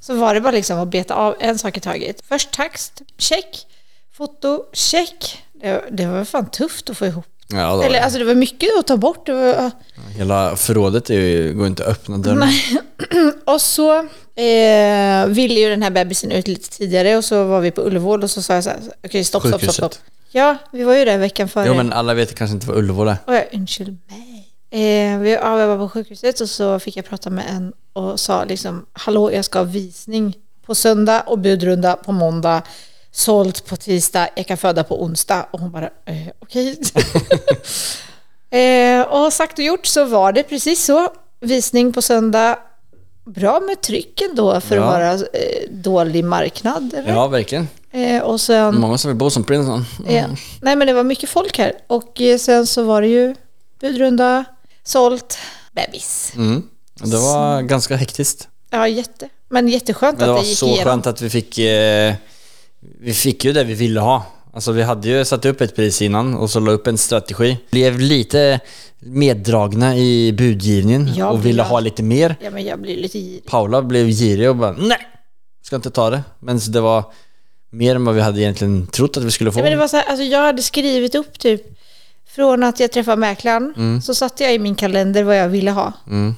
Så 0.00 0.14
var 0.14 0.34
det 0.34 0.40
bara 0.40 0.52
liksom 0.52 0.78
att 0.78 0.88
beta 0.88 1.14
av 1.14 1.36
en 1.40 1.58
sak 1.58 1.76
i 1.76 1.80
taget. 1.80 2.22
Först 2.28 2.50
tax, 2.50 2.92
check. 3.18 3.66
Foto, 4.16 4.64
check. 4.72 5.38
Det, 5.62 5.84
det 5.90 6.06
var 6.06 6.24
fan 6.24 6.50
tufft 6.50 6.90
att 6.90 6.96
få 6.98 7.06
ihop. 7.06 7.26
ja, 7.48 7.56
det 7.58 7.76
var, 7.76 7.84
Eller 7.84 8.00
alltså 8.00 8.18
det 8.18 8.24
var 8.24 8.34
mycket 8.34 8.68
att 8.78 8.86
ta 8.86 8.96
bort. 8.96 9.28
Var, 9.28 9.70
hela 10.16 10.56
förrådet 10.56 11.10
är 11.10 11.14
ju, 11.20 11.54
går 11.54 11.66
inte 11.66 11.82
att 11.84 11.90
öppna 11.90 12.18
dörren. 12.18 12.48
Och 13.46 13.60
så 13.60 14.08
eh, 14.38 15.26
ville 15.26 15.60
ju 15.60 15.68
den 15.68 15.82
här 15.82 15.90
bebisen 15.90 16.32
ut 16.32 16.48
lite 16.48 16.70
tidigare 16.70 17.16
och 17.16 17.24
så 17.24 17.44
var 17.44 17.60
vi 17.60 17.70
på 17.70 17.80
Ullevål 17.80 18.22
och 18.22 18.30
så 18.30 18.42
sa 18.42 18.54
jag 18.54 18.64
så 18.64 18.70
här, 18.70 18.78
okej 19.04 19.24
stopp, 19.24 19.42
stopp, 19.42 19.50
stopp, 19.50 19.60
Sjukhuset. 19.60 19.74
stopp. 19.74 19.94
Ja, 20.30 20.56
vi 20.72 20.82
var 20.82 20.94
ju 20.94 21.04
där 21.04 21.18
veckan 21.18 21.48
före. 21.48 21.66
Jo 21.66 21.74
men 21.74 21.92
alla 21.92 22.14
vet 22.14 22.34
kanske 22.34 22.54
inte 22.54 22.66
vad 22.66 22.76
Ullevål 22.76 23.08
är. 23.08 23.16
Och 23.26 23.34
jag, 23.34 23.44
ursäkta 23.50 23.92
mig. 23.92 24.38
Eh, 24.70 25.18
vi, 25.18 25.32
ja, 25.32 25.60
jag 25.60 25.68
var 25.68 25.76
på 25.76 25.88
sjukhuset 25.88 26.40
och 26.40 26.50
så 26.50 26.78
fick 26.78 26.96
jag 26.96 27.04
prata 27.04 27.30
med 27.30 27.44
en 27.48 27.72
och 27.92 28.20
sa 28.20 28.44
liksom, 28.44 28.86
hallå 28.92 29.32
jag 29.32 29.44
ska 29.44 29.58
ha 29.58 29.64
visning 29.64 30.34
på 30.66 30.74
söndag 30.74 31.20
och 31.20 31.38
budrunda 31.38 31.96
på 31.96 32.12
måndag. 32.12 32.62
Sålt 33.10 33.66
på 33.66 33.76
tisdag, 33.76 34.28
jag 34.36 34.46
kan 34.46 34.56
föda 34.56 34.84
på 34.84 35.02
onsdag. 35.02 35.46
Och 35.50 35.60
hon 35.60 35.70
bara, 35.70 35.90
eh, 36.04 36.28
okej. 36.38 36.80
eh, 38.60 39.00
och 39.02 39.32
sagt 39.32 39.58
och 39.58 39.64
gjort 39.64 39.86
så 39.86 40.04
var 40.04 40.32
det 40.32 40.42
precis 40.42 40.84
så. 40.84 41.08
Visning 41.40 41.92
på 41.92 42.02
söndag. 42.02 42.58
Bra 43.34 43.60
med 43.60 43.80
tryck 43.80 44.20
ändå 44.30 44.60
för 44.60 44.76
Ja. 44.76 44.82
att 44.82 44.88
vara 44.92 45.12
eh, 45.12 45.70
dålig 45.70 46.24
marknad. 46.24 46.94
Eller? 46.94 47.12
Ja, 47.12 47.26
verkligen. 47.28 47.68
Eh, 47.90 48.22
och 48.22 48.40
sen... 48.40 48.80
Många 48.80 48.98
som 48.98 49.08
vill 49.08 49.16
bo 49.18 49.30
som 49.30 49.44
prinsen. 49.44 49.84
Ja. 50.08 50.24
Nej 50.62 50.76
men 50.76 50.86
det 50.86 50.92
var 50.92 51.04
mycket 51.04 51.28
folk 51.30 51.58
här 51.58 51.72
och 51.86 52.20
eh, 52.20 52.38
sen 52.38 52.66
så 52.66 52.82
var 52.82 53.02
det 53.02 53.08
ju 53.08 53.34
budrunda, 53.80 54.44
sålt, 54.84 55.38
bebis. 55.72 56.32
Mm. 56.36 56.62
Det 56.94 57.16
var 57.16 57.62
ganska 57.62 57.96
hektiskt. 57.96 58.48
Ja 58.70 58.88
jätte. 58.88 59.28
Men 59.48 59.68
jätteskönt 59.68 60.18
Men 60.18 60.28
det 60.28 60.32
att 60.34 60.36
var 60.38 60.42
det 60.42 60.48
gick 60.48 60.58
så 60.58 60.66
igenom. 60.66 60.84
skönt 60.84 61.06
att 61.06 61.22
vi 61.22 61.30
fick, 61.30 61.58
eh, 61.58 62.14
vi 63.00 63.12
fick 63.14 63.44
ju 63.44 63.52
det 63.52 63.64
vi 63.64 63.74
ville 63.74 64.00
ha. 64.00 64.22
Alltså 64.52 64.72
vi 64.72 64.82
hade 64.82 65.08
ju 65.08 65.24
satt 65.24 65.44
upp 65.44 65.60
ett 65.60 65.76
pris 65.76 66.02
innan 66.02 66.34
och 66.34 66.50
så 66.50 66.60
la 66.60 66.70
upp 66.72 66.86
en 66.86 66.98
strategi. 66.98 67.58
Blev 67.70 67.98
lite 68.00 68.60
meddragna 69.00 69.96
i 69.96 70.32
budgivningen 70.32 71.10
Ja, 71.16 71.28
och 71.28 71.46
ville 71.46 71.62
ja. 71.62 71.68
ha 71.68 71.80
lite 71.80 72.02
mer. 72.02 72.36
Ja 72.40 72.50
men 72.50 72.64
jag 72.64 72.80
blir 72.80 72.96
lite 72.96 73.18
girig. 73.18 73.44
Paula 73.46 73.82
blev 73.82 74.06
girig 74.08 74.48
och 74.50 74.56
bara 74.56 74.72
nej, 74.72 74.98
ska 75.62 75.76
inte 75.76 75.90
ta 75.90 76.10
det. 76.10 76.22
Men 76.38 76.60
så 76.60 76.70
det 76.70 76.80
var 76.80 77.04
mer 77.70 77.94
än 77.94 78.04
vad 78.04 78.14
vi 78.14 78.20
hade 78.20 78.40
egentligen 78.40 78.86
trott 78.86 79.16
att 79.16 79.22
vi 79.24 79.30
skulle 79.30 79.52
få. 79.52 79.58
Ja, 79.58 79.62
men 79.62 79.72
det 79.72 79.78
var 79.78 79.88
så 79.88 79.96
här, 79.96 80.04
alltså 80.08 80.24
jag 80.24 80.42
hade 80.42 80.62
skrivit 80.62 81.14
upp 81.14 81.38
typ 81.38 81.62
från 82.34 82.62
att 82.62 82.80
jag 82.80 82.92
träffade 82.92 83.16
mäklaren 83.16 84.00
så 84.02 84.14
satte 84.14 84.44
jag 84.44 84.54
i 84.54 84.58
min 84.58 84.74
kalender 84.74 85.24
vad 85.24 85.36
jag 85.38 85.48
ville 85.48 85.70
ha. 85.70 85.92
Mm, 86.06 86.34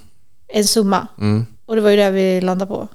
En 0.49 0.64
summa. 0.64 1.07
mm. 1.21 1.47
Och 1.67 1.75
det 1.76 1.83
var 1.83 1.90
ju 1.90 1.97
det 1.97 2.11
vi 2.11 2.40
landade 2.40 2.69
på. 2.69 2.88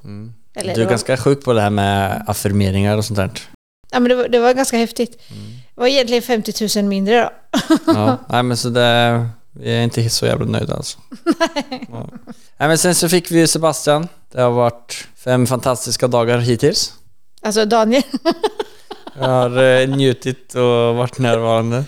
Eller, 0.55 0.69
Du 0.73 0.75
det 0.75 0.81
är 0.81 0.85
var, 0.85 0.89
ganska 0.89 1.17
sjuk 1.17 1.43
på 1.43 1.53
det 1.53 1.61
här 1.61 1.69
med 1.69 2.23
affirmeringar 2.27 2.97
och 2.97 3.05
sånt 3.05 3.17
där. 3.17 3.29
Ja 3.91 3.99
men 3.99 4.09
det 4.09 4.15
var, 4.15 4.27
det 4.27 4.39
var 4.39 4.53
ganska 4.53 4.77
häftigt. 4.77 5.21
Mm. 5.31 5.43
Det 5.75 5.81
var 5.81 5.87
egentligen 5.87 6.23
50 6.23 6.79
000 6.79 6.85
mindre 6.85 7.21
då. 7.21 7.29
Ja, 7.87 8.17
nej 8.29 8.43
men 8.43 8.57
så 8.57 8.69
det, 8.69 9.27
vi 9.51 9.71
är 9.77 9.83
inte 9.83 10.09
så 10.09 10.25
jävla 10.25 10.45
nöjda 10.45 10.73
alltså. 10.75 10.97
Ja. 11.91 12.09
Nej 12.57 12.67
men 12.67 12.77
sen 12.77 12.95
så 12.95 13.09
fick 13.09 13.31
vi 13.31 13.47
Sebastian. 13.47 14.07
Det 14.31 14.41
har 14.41 14.51
varit 14.51 15.07
fem 15.23 15.47
fantastiska 15.47 16.07
dagar 16.07 16.37
hittills. 16.37 16.93
Alltså 17.41 17.65
Daniel, 17.65 18.03
Jag 19.19 19.27
har 19.27 19.63
eh, 19.63 19.87
njutit 19.89 20.55
och 20.55 20.95
varit 20.95 21.17
närvarande. 21.19 21.83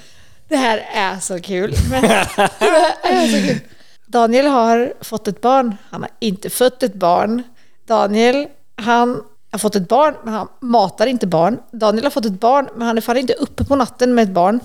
det 0.48 0.56
här 0.58 0.78
är 0.94 1.20
så 1.20 1.40
kul. 1.40 1.76
Men, 1.90 2.04
är 2.06 3.28
så 3.42 3.48
kul. 3.48 3.60
Daniel 4.06 4.46
har 4.48 4.94
fått 5.02 5.28
ett 5.28 5.42
barn. 5.42 5.76
Han 5.90 6.02
har 6.02 6.10
inte 6.20 6.50
fött 6.50 6.84
ett 6.84 6.94
barn. 6.94 7.44
Daniel, 7.88 8.48
han 8.76 9.24
har 9.52 9.60
fått 9.60 9.76
ett 9.76 9.88
barn, 9.88 10.14
men 10.24 10.34
han 10.34 10.48
matar 10.62 11.08
inte 11.08 11.28
barn. 11.28 11.58
Daniel 11.72 12.04
har 12.04 12.12
fått 12.12 12.26
ett 12.26 12.40
barn, 12.40 12.68
men 12.76 12.88
han 12.88 12.98
är 12.98 13.02
fan 13.02 13.18
inte 13.18 13.34
uppe 13.34 13.64
på 13.66 13.76
natten 13.76 14.16
med 14.16 14.24
ett 14.24 14.30
barn. 14.34 14.60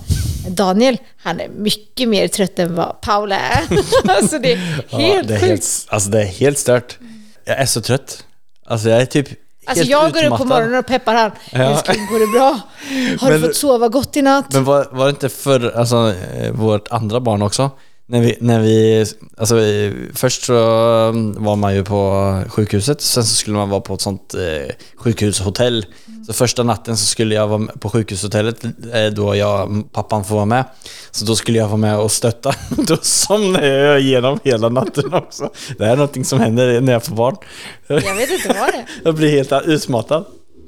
Daniel, 0.49 0.97
han 1.23 1.39
är 1.39 1.47
mycket 1.49 2.09
mer 2.09 2.27
trött 2.27 2.59
än 2.59 2.75
vad 2.75 3.01
Paula 3.01 3.39
är. 3.39 3.63
alltså 4.09 4.39
det 4.39 4.51
är 4.51 4.57
helt 4.57 5.27
det 5.27 5.33
är 5.35 5.39
sjukt. 5.39 5.49
helt, 5.49 5.85
alltså 5.87 6.09
det 6.09 6.21
är 6.21 6.25
helt 6.25 6.57
stört. 6.57 6.97
Jag 7.45 7.57
är 7.59 7.65
så 7.65 7.81
trött. 7.81 8.25
Alltså 8.65 8.89
jag 8.89 9.01
är 9.01 9.05
typ 9.05 9.27
Alltså 9.65 9.83
jag 9.83 10.01
går 10.01 10.07
upp 10.07 10.13
på 10.13 10.19
utmattad. 10.25 10.47
morgonen 10.47 10.79
och 10.79 10.85
peppar 10.87 11.13
han. 11.13 11.31
Ja. 11.51 11.59
Älskling, 11.59 12.05
går 12.05 12.19
det 12.19 12.27
bra? 12.39 12.59
Har 13.19 13.29
Men- 13.31 13.41
du 13.41 13.47
fått 13.47 13.55
sova 13.55 13.87
gott 13.87 14.17
i 14.17 14.21
natt? 14.21 14.45
Men 14.53 14.63
var, 14.63 14.87
var 14.91 15.05
det 15.05 15.09
inte 15.09 15.29
för 15.29 15.77
alltså, 15.77 16.13
eh, 16.37 16.51
vårt 16.51 16.87
andra 16.91 17.19
barn 17.19 17.41
också? 17.41 17.71
När 18.05 18.21
vi, 18.21 18.37
när 18.39 18.59
vi, 18.59 19.05
alltså 19.37 19.59
eh, 19.59 19.93
först 20.13 20.43
så 20.43 20.53
mm, 21.09 21.43
var 21.43 21.55
man 21.55 21.75
ju 21.75 21.83
på 21.83 22.41
sjukhuset, 22.49 23.01
sen 23.01 23.23
så 23.23 23.35
skulle 23.35 23.57
man 23.57 23.69
vara 23.69 23.81
på 23.81 23.93
ett 23.93 24.01
sånt 24.01 24.33
eh, 24.33 24.75
sjukhushotell. 24.95 25.85
Så 26.27 26.33
första 26.33 26.63
natten 26.63 26.97
så 26.97 27.05
skulle 27.05 27.35
jag 27.35 27.47
vara 27.47 27.67
på 27.79 27.89
sjukhushotellet 27.89 28.63
eh, 28.93 29.05
då 29.05 29.35
jag, 29.35 29.83
pappan 29.91 30.25
får 30.25 30.35
vara 30.35 30.45
med. 30.45 30.65
Så 31.11 31.25
då 31.25 31.35
skulle 31.35 31.57
jag 31.57 31.67
vara 31.67 31.77
med 31.77 31.99
och 31.99 32.11
stötta. 32.11 32.55
Då 32.87 32.97
somnade 33.01 33.67
jag 33.67 34.01
igenom 34.01 34.39
hela 34.43 34.69
natten 34.69 35.13
också. 35.13 35.49
Det 35.77 35.85
här 35.85 35.91
är 35.91 35.97
någonting 35.97 36.25
som 36.25 36.39
händer 36.39 36.81
när 36.81 36.93
jag 36.93 37.03
får 37.03 37.15
barn. 37.15 37.35
Jag 37.87 38.15
vet 38.15 38.31
inte 38.31 38.47
vad 38.47 38.55
det 38.55 38.77
är. 38.77 38.85
Jag 39.03 39.15
blir 39.15 39.29
helt 39.29 39.65
utmattad. 39.65 40.25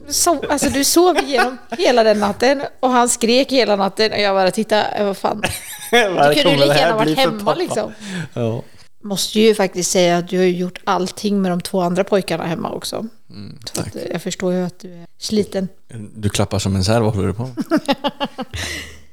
Så, 0.09 0.43
alltså 0.49 0.69
du 0.69 0.83
sov 0.83 1.17
igenom 1.17 1.57
hela 1.77 2.03
den 2.03 2.19
natten 2.19 2.61
och 2.79 2.89
han 2.89 3.09
skrek 3.09 3.51
hela 3.51 3.75
natten 3.75 4.11
och 4.11 4.19
jag 4.19 4.35
bara 4.35 4.51
tittade, 4.51 5.03
vad 5.03 5.17
fan. 5.17 5.41
Då 5.91 6.33
kunde 6.33 6.43
du 6.43 6.55
lika 6.55 6.77
gärna 6.77 6.95
varit 6.95 7.17
hemma 7.17 7.55
liksom. 7.55 7.93
Ja. 8.33 8.63
Måste 9.03 9.39
ju 9.39 9.55
faktiskt 9.55 9.91
säga 9.91 10.17
att 10.17 10.27
du 10.27 10.37
har 10.37 10.45
ju 10.45 10.57
gjort 10.57 10.79
allting 10.83 11.41
med 11.41 11.51
de 11.51 11.61
två 11.61 11.81
andra 11.81 12.03
pojkarna 12.03 12.45
hemma 12.45 12.71
också. 12.71 13.07
Mm, 13.29 13.57
att, 13.77 13.95
eh, 13.95 14.01
jag 14.11 14.21
förstår 14.21 14.53
ju 14.53 14.65
att 14.65 14.79
du 14.79 14.93
är 14.93 15.05
sliten. 15.17 15.67
Du 16.15 16.29
klappar 16.29 16.59
som 16.59 16.75
en 16.75 17.03
vad 17.03 17.15
håller 17.15 17.27
du 17.27 17.33
på? 17.33 17.49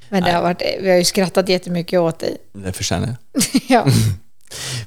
Men 0.08 0.22
det 0.22 0.32
har 0.32 0.42
varit, 0.42 0.62
vi 0.80 0.90
har 0.90 0.96
ju 0.96 1.04
skrattat 1.04 1.48
jättemycket 1.48 2.00
åt 2.00 2.18
dig. 2.18 2.36
Det 2.52 2.72
förtjänar 2.72 3.08
jag. 3.08 3.42
Ja. 3.68 3.86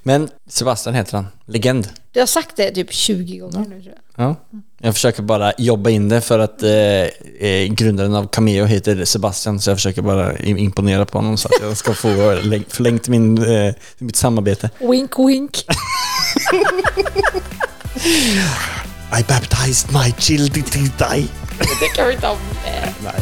Men 0.04 0.30
Sebastian 0.50 0.96
heter 0.96 1.16
han. 1.18 1.28
Legend. 1.46 1.88
Du 2.12 2.20
har 2.20 2.28
sagt 2.28 2.56
det 2.56 2.72
typ 2.72 2.94
20 2.94 3.38
gånger 3.38 3.60
nu 3.60 3.82
tror 3.82 3.94
jag. 4.16 4.26
Ja. 4.26 4.36
Jag 4.82 4.94
försöker 4.94 5.22
bara 5.24 5.54
jobba 5.58 5.90
in 5.90 6.10
det 6.10 6.22
för 6.22 6.40
att 6.40 6.64
eh, 6.64 6.70
eh, 7.50 7.66
grundaren 7.70 8.16
av 8.16 8.28
Cameo 8.28 8.66
heter 8.66 9.06
Sebastian 9.06 9.60
så 9.60 9.70
jag 9.70 9.78
försöker 9.78 10.02
bara 10.02 10.34
im- 10.34 10.58
imponera 10.58 11.06
på 11.06 11.18
honom 11.18 11.38
så 11.38 11.48
att 11.48 11.54
jag 11.62 11.78
ska 11.78 11.94
få 11.94 12.08
läng- 12.44 12.66
förlängt 12.70 13.08
min, 13.08 13.38
eh, 13.56 13.74
mitt 13.98 14.16
samarbete. 14.16 14.70
Wink 14.80 15.20
wink. 15.20 15.66
I 19.20 19.24
baptized 19.28 19.92
my 19.94 20.12
children 20.20 20.64
to 20.64 20.80
die. 20.80 21.28
Det 21.80 21.88
kan 21.96 22.08
vi 22.08 22.14
inte 22.14 22.28
ha 22.28 22.36
med. 22.64 22.94
Nej. 23.04 23.14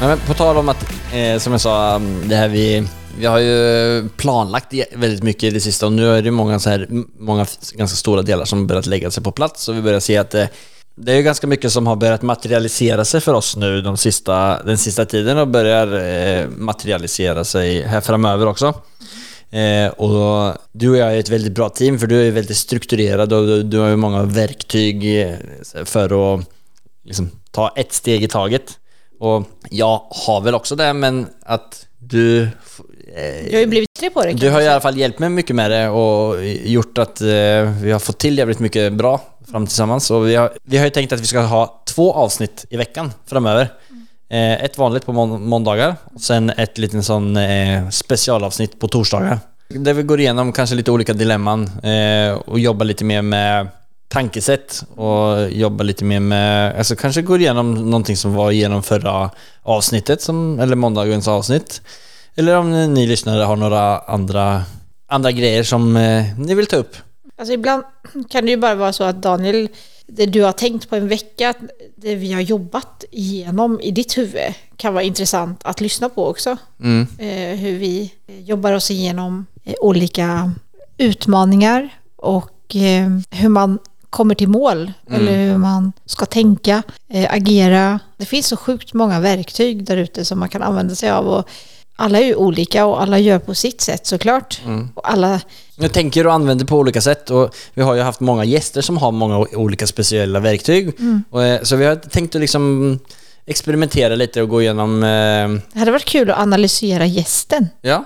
Men 0.00 0.18
på 0.18 0.34
tal 0.34 0.56
om 0.56 0.68
att, 0.68 0.84
eh, 1.12 1.38
som 1.38 1.52
jag 1.52 1.60
sa, 1.60 1.96
um, 1.96 2.28
det 2.28 2.36
här 2.36 2.48
vi... 2.48 2.88
Vi 3.18 3.26
har 3.26 3.38
ju 3.38 4.08
planlagt 4.08 4.74
väldigt 4.92 5.22
mycket 5.22 5.42
i 5.42 5.50
det 5.50 5.60
sista 5.60 5.86
och 5.86 5.92
nu 5.92 6.08
är 6.10 6.22
det 6.22 6.30
många, 6.30 6.58
så 6.58 6.70
här, 6.70 6.86
många 7.18 7.46
ganska 7.74 7.96
stora 7.96 8.22
delar 8.22 8.44
som 8.44 8.66
börjat 8.66 8.86
lägga 8.86 9.10
sig 9.10 9.22
på 9.22 9.32
plats 9.32 9.68
och 9.68 9.76
vi 9.76 9.82
börjar 9.82 10.00
se 10.00 10.16
att 10.16 10.30
det, 10.30 10.48
det 10.94 11.12
är 11.12 11.16
ju 11.16 11.22
ganska 11.22 11.46
mycket 11.46 11.72
som 11.72 11.86
har 11.86 11.96
börjat 11.96 12.22
materialisera 12.22 13.04
sig 13.04 13.20
för 13.20 13.34
oss 13.34 13.56
nu 13.56 13.80
de 13.80 13.96
sista, 13.96 14.62
den 14.62 14.78
sista 14.78 15.04
tiden 15.04 15.38
och 15.38 15.48
börjar 15.48 15.86
eh, 15.92 16.48
materialisera 16.48 17.44
sig 17.44 17.82
här 17.82 18.00
framöver 18.00 18.46
också. 18.46 18.74
Eh, 19.50 19.88
och 19.88 20.56
du 20.72 20.90
och 20.90 20.96
jag 20.96 21.14
är 21.14 21.18
ett 21.18 21.28
väldigt 21.28 21.52
bra 21.52 21.68
team 21.68 21.98
för 21.98 22.06
du 22.06 22.26
är 22.26 22.30
väldigt 22.30 22.56
strukturerad 22.56 23.32
och 23.32 23.46
du, 23.46 23.62
du 23.62 23.78
har 23.78 23.88
ju 23.88 23.96
många 23.96 24.22
verktyg 24.22 25.22
eh, 25.22 25.34
för 25.84 26.34
att 26.34 26.44
liksom, 27.04 27.30
ta 27.50 27.72
ett 27.76 27.92
steg 27.92 28.22
i 28.22 28.28
taget. 28.28 28.78
Och 29.20 29.44
jag 29.70 30.02
har 30.10 30.40
väl 30.40 30.54
också 30.54 30.76
det, 30.76 30.92
men 30.92 31.26
att 31.42 31.86
du... 31.98 32.48
Du 33.50 33.52
har 33.56 33.60
ju 33.60 33.66
blivit 33.66 33.88
bättre 33.94 34.10
på 34.10 34.22
det. 34.22 34.32
du 34.32 34.50
har 34.50 34.60
i 34.60 34.68
alla 34.68 34.80
fall 34.80 34.96
hjälpt 34.98 35.18
mig 35.18 35.28
mycket 35.28 35.56
med 35.56 35.70
det 35.70 35.88
och 35.88 36.44
gjort 36.64 36.98
att 36.98 37.20
eh, 37.20 37.26
vi 37.82 37.90
har 37.92 37.98
fått 37.98 38.18
till 38.18 38.38
jävligt 38.38 38.58
mycket 38.58 38.92
bra 38.92 39.20
fram 39.50 39.66
tillsammans. 39.66 40.10
Och 40.10 40.28
vi 40.28 40.34
har, 40.34 40.52
vi 40.62 40.78
har 40.78 40.84
ju 40.84 40.90
tänkt 40.90 41.12
att 41.12 41.20
vi 41.20 41.26
ska 41.26 41.40
ha 41.40 41.82
två 41.94 42.12
avsnitt 42.12 42.64
i 42.70 42.76
veckan 42.76 43.12
framöver. 43.26 43.68
Eh, 44.30 44.64
ett 44.64 44.78
vanligt 44.78 45.06
på 45.06 45.12
mån- 45.12 45.42
måndagar 45.46 45.96
och 46.14 46.20
sen 46.20 46.50
ett 46.50 46.78
litet 46.78 47.04
sån 47.04 47.36
eh, 47.36 47.88
specialavsnitt 47.88 48.80
på 48.80 48.88
torsdagar. 48.88 49.38
Där 49.68 49.94
vi 49.94 50.02
går 50.02 50.20
igenom 50.20 50.52
kanske 50.52 50.76
lite 50.76 50.90
olika 50.90 51.12
dilemman 51.12 51.70
och 52.44 52.58
jobbar 52.58 52.84
lite 52.84 53.04
mer 53.04 53.22
med 53.22 53.68
tankesätt 54.08 54.82
och 54.96 55.50
jobbar 55.50 55.84
lite 55.84 56.04
mer 56.04 56.20
med, 56.20 56.78
alltså 56.78 56.96
kanske 56.96 57.22
går 57.22 57.40
igenom 57.40 57.74
någonting 57.74 58.16
som 58.16 58.34
var 58.34 58.50
igenom 58.50 58.82
förra 58.82 59.30
avsnittet, 59.62 60.22
som, 60.22 60.60
eller 60.60 60.76
måndagens 60.76 61.28
avsnitt. 61.28 61.82
Eller 62.34 62.56
om 62.56 62.70
ni, 62.70 62.88
ni 62.88 63.06
lyssnare 63.06 63.42
har 63.42 63.56
några 63.56 63.98
andra, 63.98 64.62
andra 65.06 65.32
grejer 65.32 65.62
som 65.62 65.96
eh, 65.96 66.24
ni 66.38 66.54
vill 66.54 66.66
ta 66.66 66.76
upp. 66.76 66.96
Alltså 67.36 67.52
ibland 67.52 67.82
kan 68.30 68.44
det 68.44 68.50
ju 68.50 68.56
bara 68.56 68.74
vara 68.74 68.92
så 68.92 69.04
att 69.04 69.22
Daniel, 69.22 69.68
det 70.06 70.26
du 70.26 70.42
har 70.42 70.52
tänkt 70.52 70.90
på 70.90 70.96
en 70.96 71.08
vecka, 71.08 71.54
det 71.96 72.14
vi 72.14 72.32
har 72.32 72.40
jobbat 72.40 73.04
igenom 73.10 73.80
i 73.80 73.90
ditt 73.90 74.18
huvud 74.18 74.54
kan 74.76 74.94
vara 74.94 75.04
intressant 75.04 75.60
att 75.64 75.80
lyssna 75.80 76.08
på 76.08 76.26
också. 76.26 76.56
Mm. 76.80 77.06
Eh, 77.18 77.58
hur 77.58 77.78
vi 77.78 78.12
jobbar 78.26 78.72
oss 78.72 78.90
igenom 78.90 79.46
eh, 79.64 79.74
olika 79.80 80.52
utmaningar 80.98 81.88
och 82.16 82.76
eh, 82.76 83.08
hur 83.30 83.48
man 83.48 83.78
kommer 84.10 84.34
till 84.34 84.48
mål 84.48 84.92
eller 85.10 85.36
hur 85.36 85.58
man 85.58 85.92
ska 86.06 86.26
tänka, 86.26 86.82
eh, 87.08 87.34
agera. 87.34 88.00
Det 88.16 88.24
finns 88.24 88.46
så 88.46 88.56
sjukt 88.56 88.94
många 88.94 89.20
verktyg 89.20 89.84
där 89.84 89.96
ute 89.96 90.24
som 90.24 90.38
man 90.38 90.48
kan 90.48 90.62
använda 90.62 90.94
sig 90.94 91.10
av 91.10 91.28
och 91.28 91.48
alla 92.00 92.18
är 92.18 92.24
ju 92.24 92.34
olika 92.34 92.86
och 92.86 93.02
alla 93.02 93.18
gör 93.18 93.38
på 93.38 93.54
sitt 93.54 93.80
sätt 93.80 94.06
såklart. 94.06 94.60
Och 94.94 95.10
alla, 95.12 95.40
Jag 95.76 95.92
tänker 95.92 96.26
och 96.26 96.32
använder 96.32 96.64
på 96.66 96.76
olika 96.76 97.00
sätt 97.00 97.30
och 97.30 97.54
vi 97.74 97.82
har 97.82 97.94
ju 97.94 98.00
haft 98.00 98.20
många 98.20 98.44
gäster 98.44 98.80
som 98.80 98.96
har 98.98 99.12
många 99.12 99.38
olika 99.38 99.86
speciella 99.86 100.40
verktyg. 100.40 100.92
Och, 101.30 101.44
eh, 101.44 101.62
så 101.62 101.76
vi 101.76 101.84
har 101.84 101.96
tänkt 101.96 102.34
att 102.34 102.40
liksom 102.40 102.98
experimentera 103.46 104.14
lite 104.14 104.42
och 104.42 104.48
gå 104.48 104.62
igenom... 104.62 105.02
Eh, 105.02 105.48
det 105.72 105.78
hade 105.78 105.90
varit 105.90 106.04
kul 106.04 106.30
att 106.30 106.38
analysera 106.38 107.06
gästen. 107.06 107.68
ja. 107.82 108.04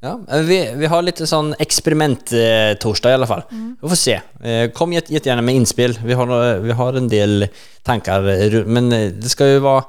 Ja, 0.00 0.20
eh, 0.30 0.40
vi, 0.40 0.72
vi 0.76 0.86
har 0.86 1.02
lite 1.02 1.26
sån 1.26 1.54
experiment-torsdag 1.58 3.10
i 3.10 3.14
alla 3.14 3.26
fall. 3.26 3.42
Vi 3.82 3.88
får 3.88 3.96
se. 3.96 4.20
Eh, 4.42 4.70
kom 4.70 4.92
jätte, 4.92 5.14
jättegärna 5.14 5.42
med 5.42 5.54
inspel. 5.54 5.98
Vi 6.04 6.12
har, 6.12 6.54
eh, 6.54 6.60
vi 6.60 6.72
har 6.72 6.94
en 6.94 7.08
del 7.08 7.48
tankar, 7.82 8.28
eh, 8.28 8.64
men 8.64 8.92
eh, 8.92 9.10
det 9.12 9.28
ska 9.28 9.46
ju 9.46 9.58
vara 9.58 9.84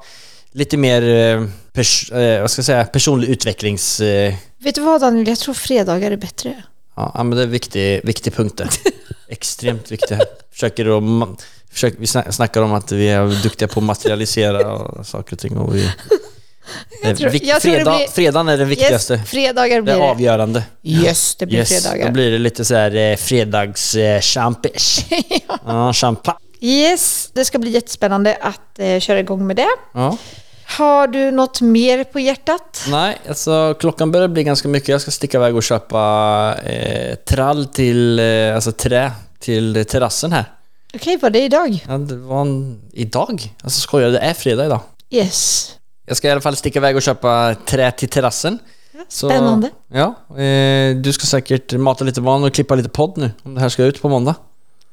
lite 0.56 0.76
mer 0.76 1.02
eh, 1.02 1.46
pers, 1.72 2.10
eh, 2.12 2.40
vad 2.40 2.50
ska 2.50 2.58
jag 2.60 2.66
säga, 2.66 2.84
personlig 2.84 3.28
utvecklings... 3.28 4.00
Eh, 4.00 4.34
Vet 4.58 4.74
du 4.74 4.80
vad 4.80 5.00
Daniel, 5.00 5.28
jag 5.28 5.38
tror 5.38 5.54
fredagar 5.54 6.10
är 6.10 6.16
bättre. 6.16 6.62
Ja, 6.96 7.12
ja, 7.14 7.22
men 7.22 7.36
det 7.36 7.42
är 7.42 7.46
en 7.46 7.50
viktig, 7.50 8.00
viktig 8.04 8.34
punkt 8.34 8.56
det. 8.56 8.68
Extremt 9.28 9.90
viktig. 9.92 10.18
Försöker 10.52 10.98
att, 11.22 11.42
försöker, 11.72 11.98
vi 11.98 12.04
sna- 12.06 12.30
snackar 12.30 12.62
om 12.62 12.72
att 12.72 12.92
vi 12.92 13.08
är 13.08 13.42
duktiga 13.42 13.68
på 13.68 13.80
att 13.80 13.84
materialisera 13.86 14.72
och 14.72 15.06
saker 15.06 15.32
och 15.32 15.38
ting. 15.38 15.56
Och 15.56 15.74
vi, 15.76 15.84
är 17.02 17.14
tror- 17.16 17.44
jag 17.44 17.62
tror 17.62 17.72
det 17.72 17.76
fredag, 17.78 17.96
blir- 17.96 18.08
fredagen 18.08 18.48
är 18.48 18.56
det 18.58 18.64
viktigaste. 18.64 19.14
Yes, 19.14 19.28
fredagar 19.30 19.76
det 19.76 19.82
blir 19.82 19.94
är 19.94 19.98
det. 19.98 20.04
avgörande. 20.04 20.62
Yes, 20.82 21.36
det 21.38 21.46
blir 21.46 21.58
Yes, 21.58 21.68
fredagar. 21.68 22.06
då 22.06 22.12
blir 22.12 22.30
det 22.30 22.38
lite 22.38 22.64
så 22.64 22.74
här 22.74 22.94
eh, 22.96 23.16
fredags 23.16 23.94
eh, 23.94 24.20
champis. 24.20 25.04
ja, 25.66 25.92
champagne. 25.92 26.38
Yes, 26.60 27.30
det 27.34 27.44
ska 27.44 27.58
bli 27.58 27.70
jättespännande 27.70 28.38
att 28.40 28.78
eh, 28.78 29.00
köra 29.00 29.20
igång 29.20 29.46
med 29.46 29.56
det. 29.56 29.66
Ja. 29.94 30.16
Har 30.68 31.06
du 31.06 31.30
något 31.30 31.60
mer 31.60 32.04
på 32.04 32.20
hjärtat? 32.20 32.84
Nej, 32.90 33.18
alltså 33.28 33.74
klockan 33.80 34.12
börjar 34.12 34.28
bli 34.28 34.44
ganska 34.44 34.68
mycket. 34.68 34.88
Jag 34.88 35.00
ska 35.00 35.10
sticka 35.10 35.36
iväg 35.38 35.56
och 35.56 35.62
köpa 35.62 36.54
eh, 36.64 37.14
trall 37.14 37.66
till, 37.66 38.18
eh, 38.18 38.54
alltså 38.54 38.72
trä 38.72 39.12
till 39.38 39.84
terrassen 39.88 40.32
här. 40.32 40.44
Okej, 40.94 41.16
var 41.22 41.30
det 41.30 41.42
idag? 41.44 41.84
Ja, 41.88 41.98
det 41.98 42.16
var 42.16 42.40
en, 42.40 42.80
idag? 42.92 43.54
Alltså 43.62 43.80
skojar? 43.80 44.08
Det 44.10 44.18
är 44.18 44.34
fredag 44.34 44.66
idag. 44.66 44.80
Yes. 45.10 45.70
Jag 46.06 46.16
ska 46.16 46.28
i 46.28 46.30
alla 46.30 46.40
fall 46.40 46.56
sticka 46.56 46.78
iväg 46.78 46.96
och 46.96 47.02
köpa 47.02 47.54
trä 47.66 47.90
till 47.90 48.08
terrassen. 48.08 48.58
Så- 49.08 49.28
Spännande. 49.30 49.70
Ja, 49.92 50.14
eh, 50.42 50.96
du 50.96 51.12
ska 51.12 51.26
säkert 51.26 51.72
mata 51.72 52.04
lite 52.04 52.20
barn 52.20 52.44
och 52.44 52.54
klippa 52.54 52.74
lite 52.74 52.88
podd 52.88 53.12
nu 53.16 53.30
om 53.42 53.54
det 53.54 53.60
här 53.60 53.68
ska 53.68 53.84
ut 53.84 54.02
på 54.02 54.08
måndag. 54.08 54.34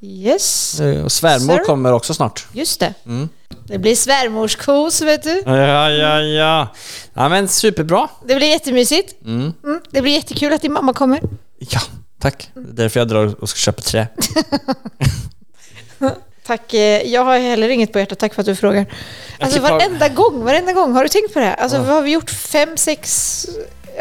Yes, 0.05 0.79
Eh, 0.79 1.03
och 1.03 1.11
svärmor 1.11 1.57
Sir. 1.57 1.63
kommer 1.63 1.91
också 1.93 2.13
snart. 2.13 2.47
just 2.53 2.79
det. 2.79 2.93
Mm. 3.05 3.29
Det 3.67 3.77
blir 3.77 3.95
svärmorskos, 3.95 5.01
vet 5.01 5.23
du. 5.23 5.43
Ja, 5.45 5.89
ja, 5.89 6.21
ja. 6.21 6.67
Ja 7.13 7.29
men 7.29 7.47
superbra. 7.47 8.07
Det 8.25 8.35
blir 8.35 8.47
jättemysigt. 8.47 9.21
Mm. 9.25 9.53
Mm, 9.63 9.81
det 9.91 10.01
blir 10.01 10.13
jättekul 10.13 10.53
att 10.53 10.61
din 10.61 10.73
mamma 10.73 10.93
kommer. 10.93 11.21
Ja, 11.59 11.79
tack. 12.19 12.49
Det 12.53 12.59
är 12.59 12.63
därför 12.73 12.99
jag 12.99 13.07
drar 13.07 13.35
och 13.43 13.49
ska 13.49 13.57
köpa 13.57 13.81
trä. 13.81 14.07
Tack. 16.45 16.73
eh, 16.73 17.01
Jag 17.13 17.23
har 17.25 17.39
heller 17.39 17.69
inget 17.69 17.93
på 17.93 17.99
hjärtat. 17.99 18.19
Tack 18.19 18.33
för 18.33 18.41
att 18.41 18.45
du 18.45 18.55
frågar. 18.55 18.85
Alltså 19.39 19.59
varenda 19.59 20.09
gång, 20.09 20.43
varenda 20.43 20.73
gång. 20.73 20.93
Har 20.93 21.03
du 21.03 21.09
tänkt 21.09 21.33
på 21.33 21.39
det? 21.39 21.45
här? 21.45 21.55
Alltså 21.55 21.77
vad 21.77 21.87
har 21.87 22.01
vi 22.01 22.11
gjort? 22.11 22.29
Fem, 22.29 22.77
sex 22.77 23.45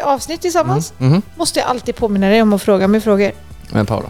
avsnitt 0.03 0.41
tillsammans? 0.41 0.93
Mhm. 0.97 1.21
Måste 1.35 1.59
jag 1.59 1.69
alltid 1.69 1.95
påminna 1.95 2.29
dig 2.29 2.41
om 2.41 2.53
att 2.53 2.61
fråga 2.61 2.87
mig 2.87 3.01
frågor. 3.01 3.31
Men 3.69 3.85
Paula, 3.85 4.09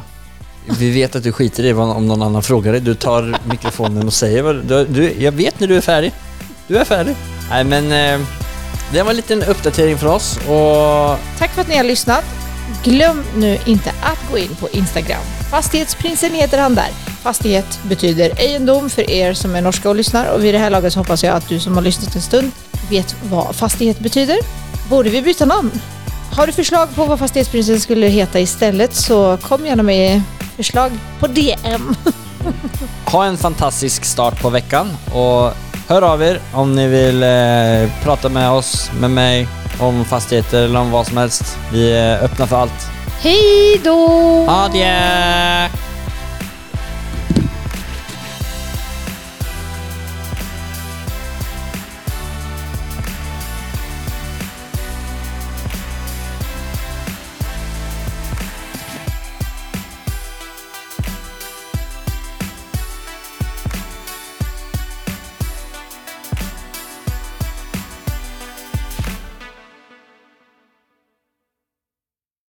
vi 0.66 0.92
vet 0.92 1.16
att 1.16 1.24
du 1.24 1.32
skiter 1.32 1.64
i 1.64 1.74
om 1.74 2.08
någon 2.08 2.22
annan 2.22 2.44
frågar 2.44 2.72
dig. 2.72 2.82
Du 2.82 2.96
tar 2.96 3.38
mikrofonen 3.50 4.08
och 4.08 4.14
säger 4.14 4.42
vad 4.42 4.56
du, 4.56 4.86
du... 4.86 5.14
Jag 5.20 5.32
vet 5.32 5.60
när 5.60 5.68
du 5.68 5.78
är 5.78 5.82
färdig. 5.82 6.12
Du 6.68 6.78
är 6.78 6.86
färdig. 6.86 7.16
Nej 7.50 7.64
men... 7.64 7.92
Eh, 7.92 8.28
det 8.94 9.04
var 9.04 9.10
en 9.10 9.16
liten 9.16 9.44
uppdatering 9.44 9.98
för 9.98 10.08
oss 10.08 10.38
och... 10.38 11.20
Tack 11.40 11.52
för 11.52 11.62
att 11.62 11.68
ni 11.68 11.78
har 11.78 11.84
lyssnat. 11.84 12.24
Glöm 12.84 13.24
nu 13.36 13.58
inte 13.66 13.90
att 13.90 14.32
gå 14.32 14.38
in 14.38 14.56
på 14.60 14.70
Instagram. 14.70 15.22
Fastighetsprinsen 15.52 16.32
heter 16.32 16.58
han 16.58 16.76
där. 16.76 16.90
Fastighet 17.24 17.80
betyder 17.84 18.42
egendom 18.42 18.90
för 18.90 19.10
er 19.10 19.34
som 19.34 19.56
är 19.56 19.62
norska 19.62 19.90
och 19.90 19.96
lyssnar 19.96 20.34
och 20.34 20.44
vid 20.44 20.54
det 20.54 20.58
här 20.58 20.70
laget 20.70 20.94
hoppas 20.94 21.24
jag 21.24 21.36
att 21.36 21.50
du 21.50 21.60
som 21.60 21.76
har 21.76 21.82
lyssnat 21.82 22.16
en 22.16 22.22
stund 22.22 22.52
vet 22.90 23.16
vad 23.30 23.56
fastighet 23.56 24.00
betyder. 24.00 24.38
Borde 24.90 25.10
vi 25.10 25.22
byta 25.22 25.46
namn? 25.46 25.72
Har 26.32 26.48
du 26.48 26.54
förslag 26.54 26.96
på 26.96 27.06
vad 27.06 27.20
Fastighetsprinsen 27.20 27.80
skulle 27.80 28.08
heta 28.08 28.40
istället 28.40 28.96
så 28.96 29.38
kom 29.38 29.66
gärna 29.66 29.84
med 29.84 30.22
förslag 30.56 30.92
på 31.20 31.28
DM. 31.28 31.96
Ha 33.06 33.26
en 33.26 33.38
fantastisk 33.38 34.06
start 34.06 34.42
på 34.42 34.50
veckan 34.50 34.88
och 35.14 35.52
hör 35.88 36.02
av 36.02 36.24
er 36.24 36.40
om 36.54 36.76
ni 36.76 36.88
vill 36.88 37.24
eh, 37.24 38.04
prata 38.04 38.30
med 38.30 38.52
oss, 38.52 38.92
med 39.00 39.12
mig, 39.12 39.48
om 39.80 40.06
fastigheter 40.06 40.64
eller 40.64 40.80
om 40.80 40.92
vad 40.92 41.08
som 41.08 41.18
helst. 41.18 41.58
Vi 41.72 41.94
är 41.94 42.24
öppna 42.24 42.48
för 42.48 42.56
allt. 42.56 42.90
Hej 43.22 43.82
då! 43.84 44.10
Adjö! 44.50 45.70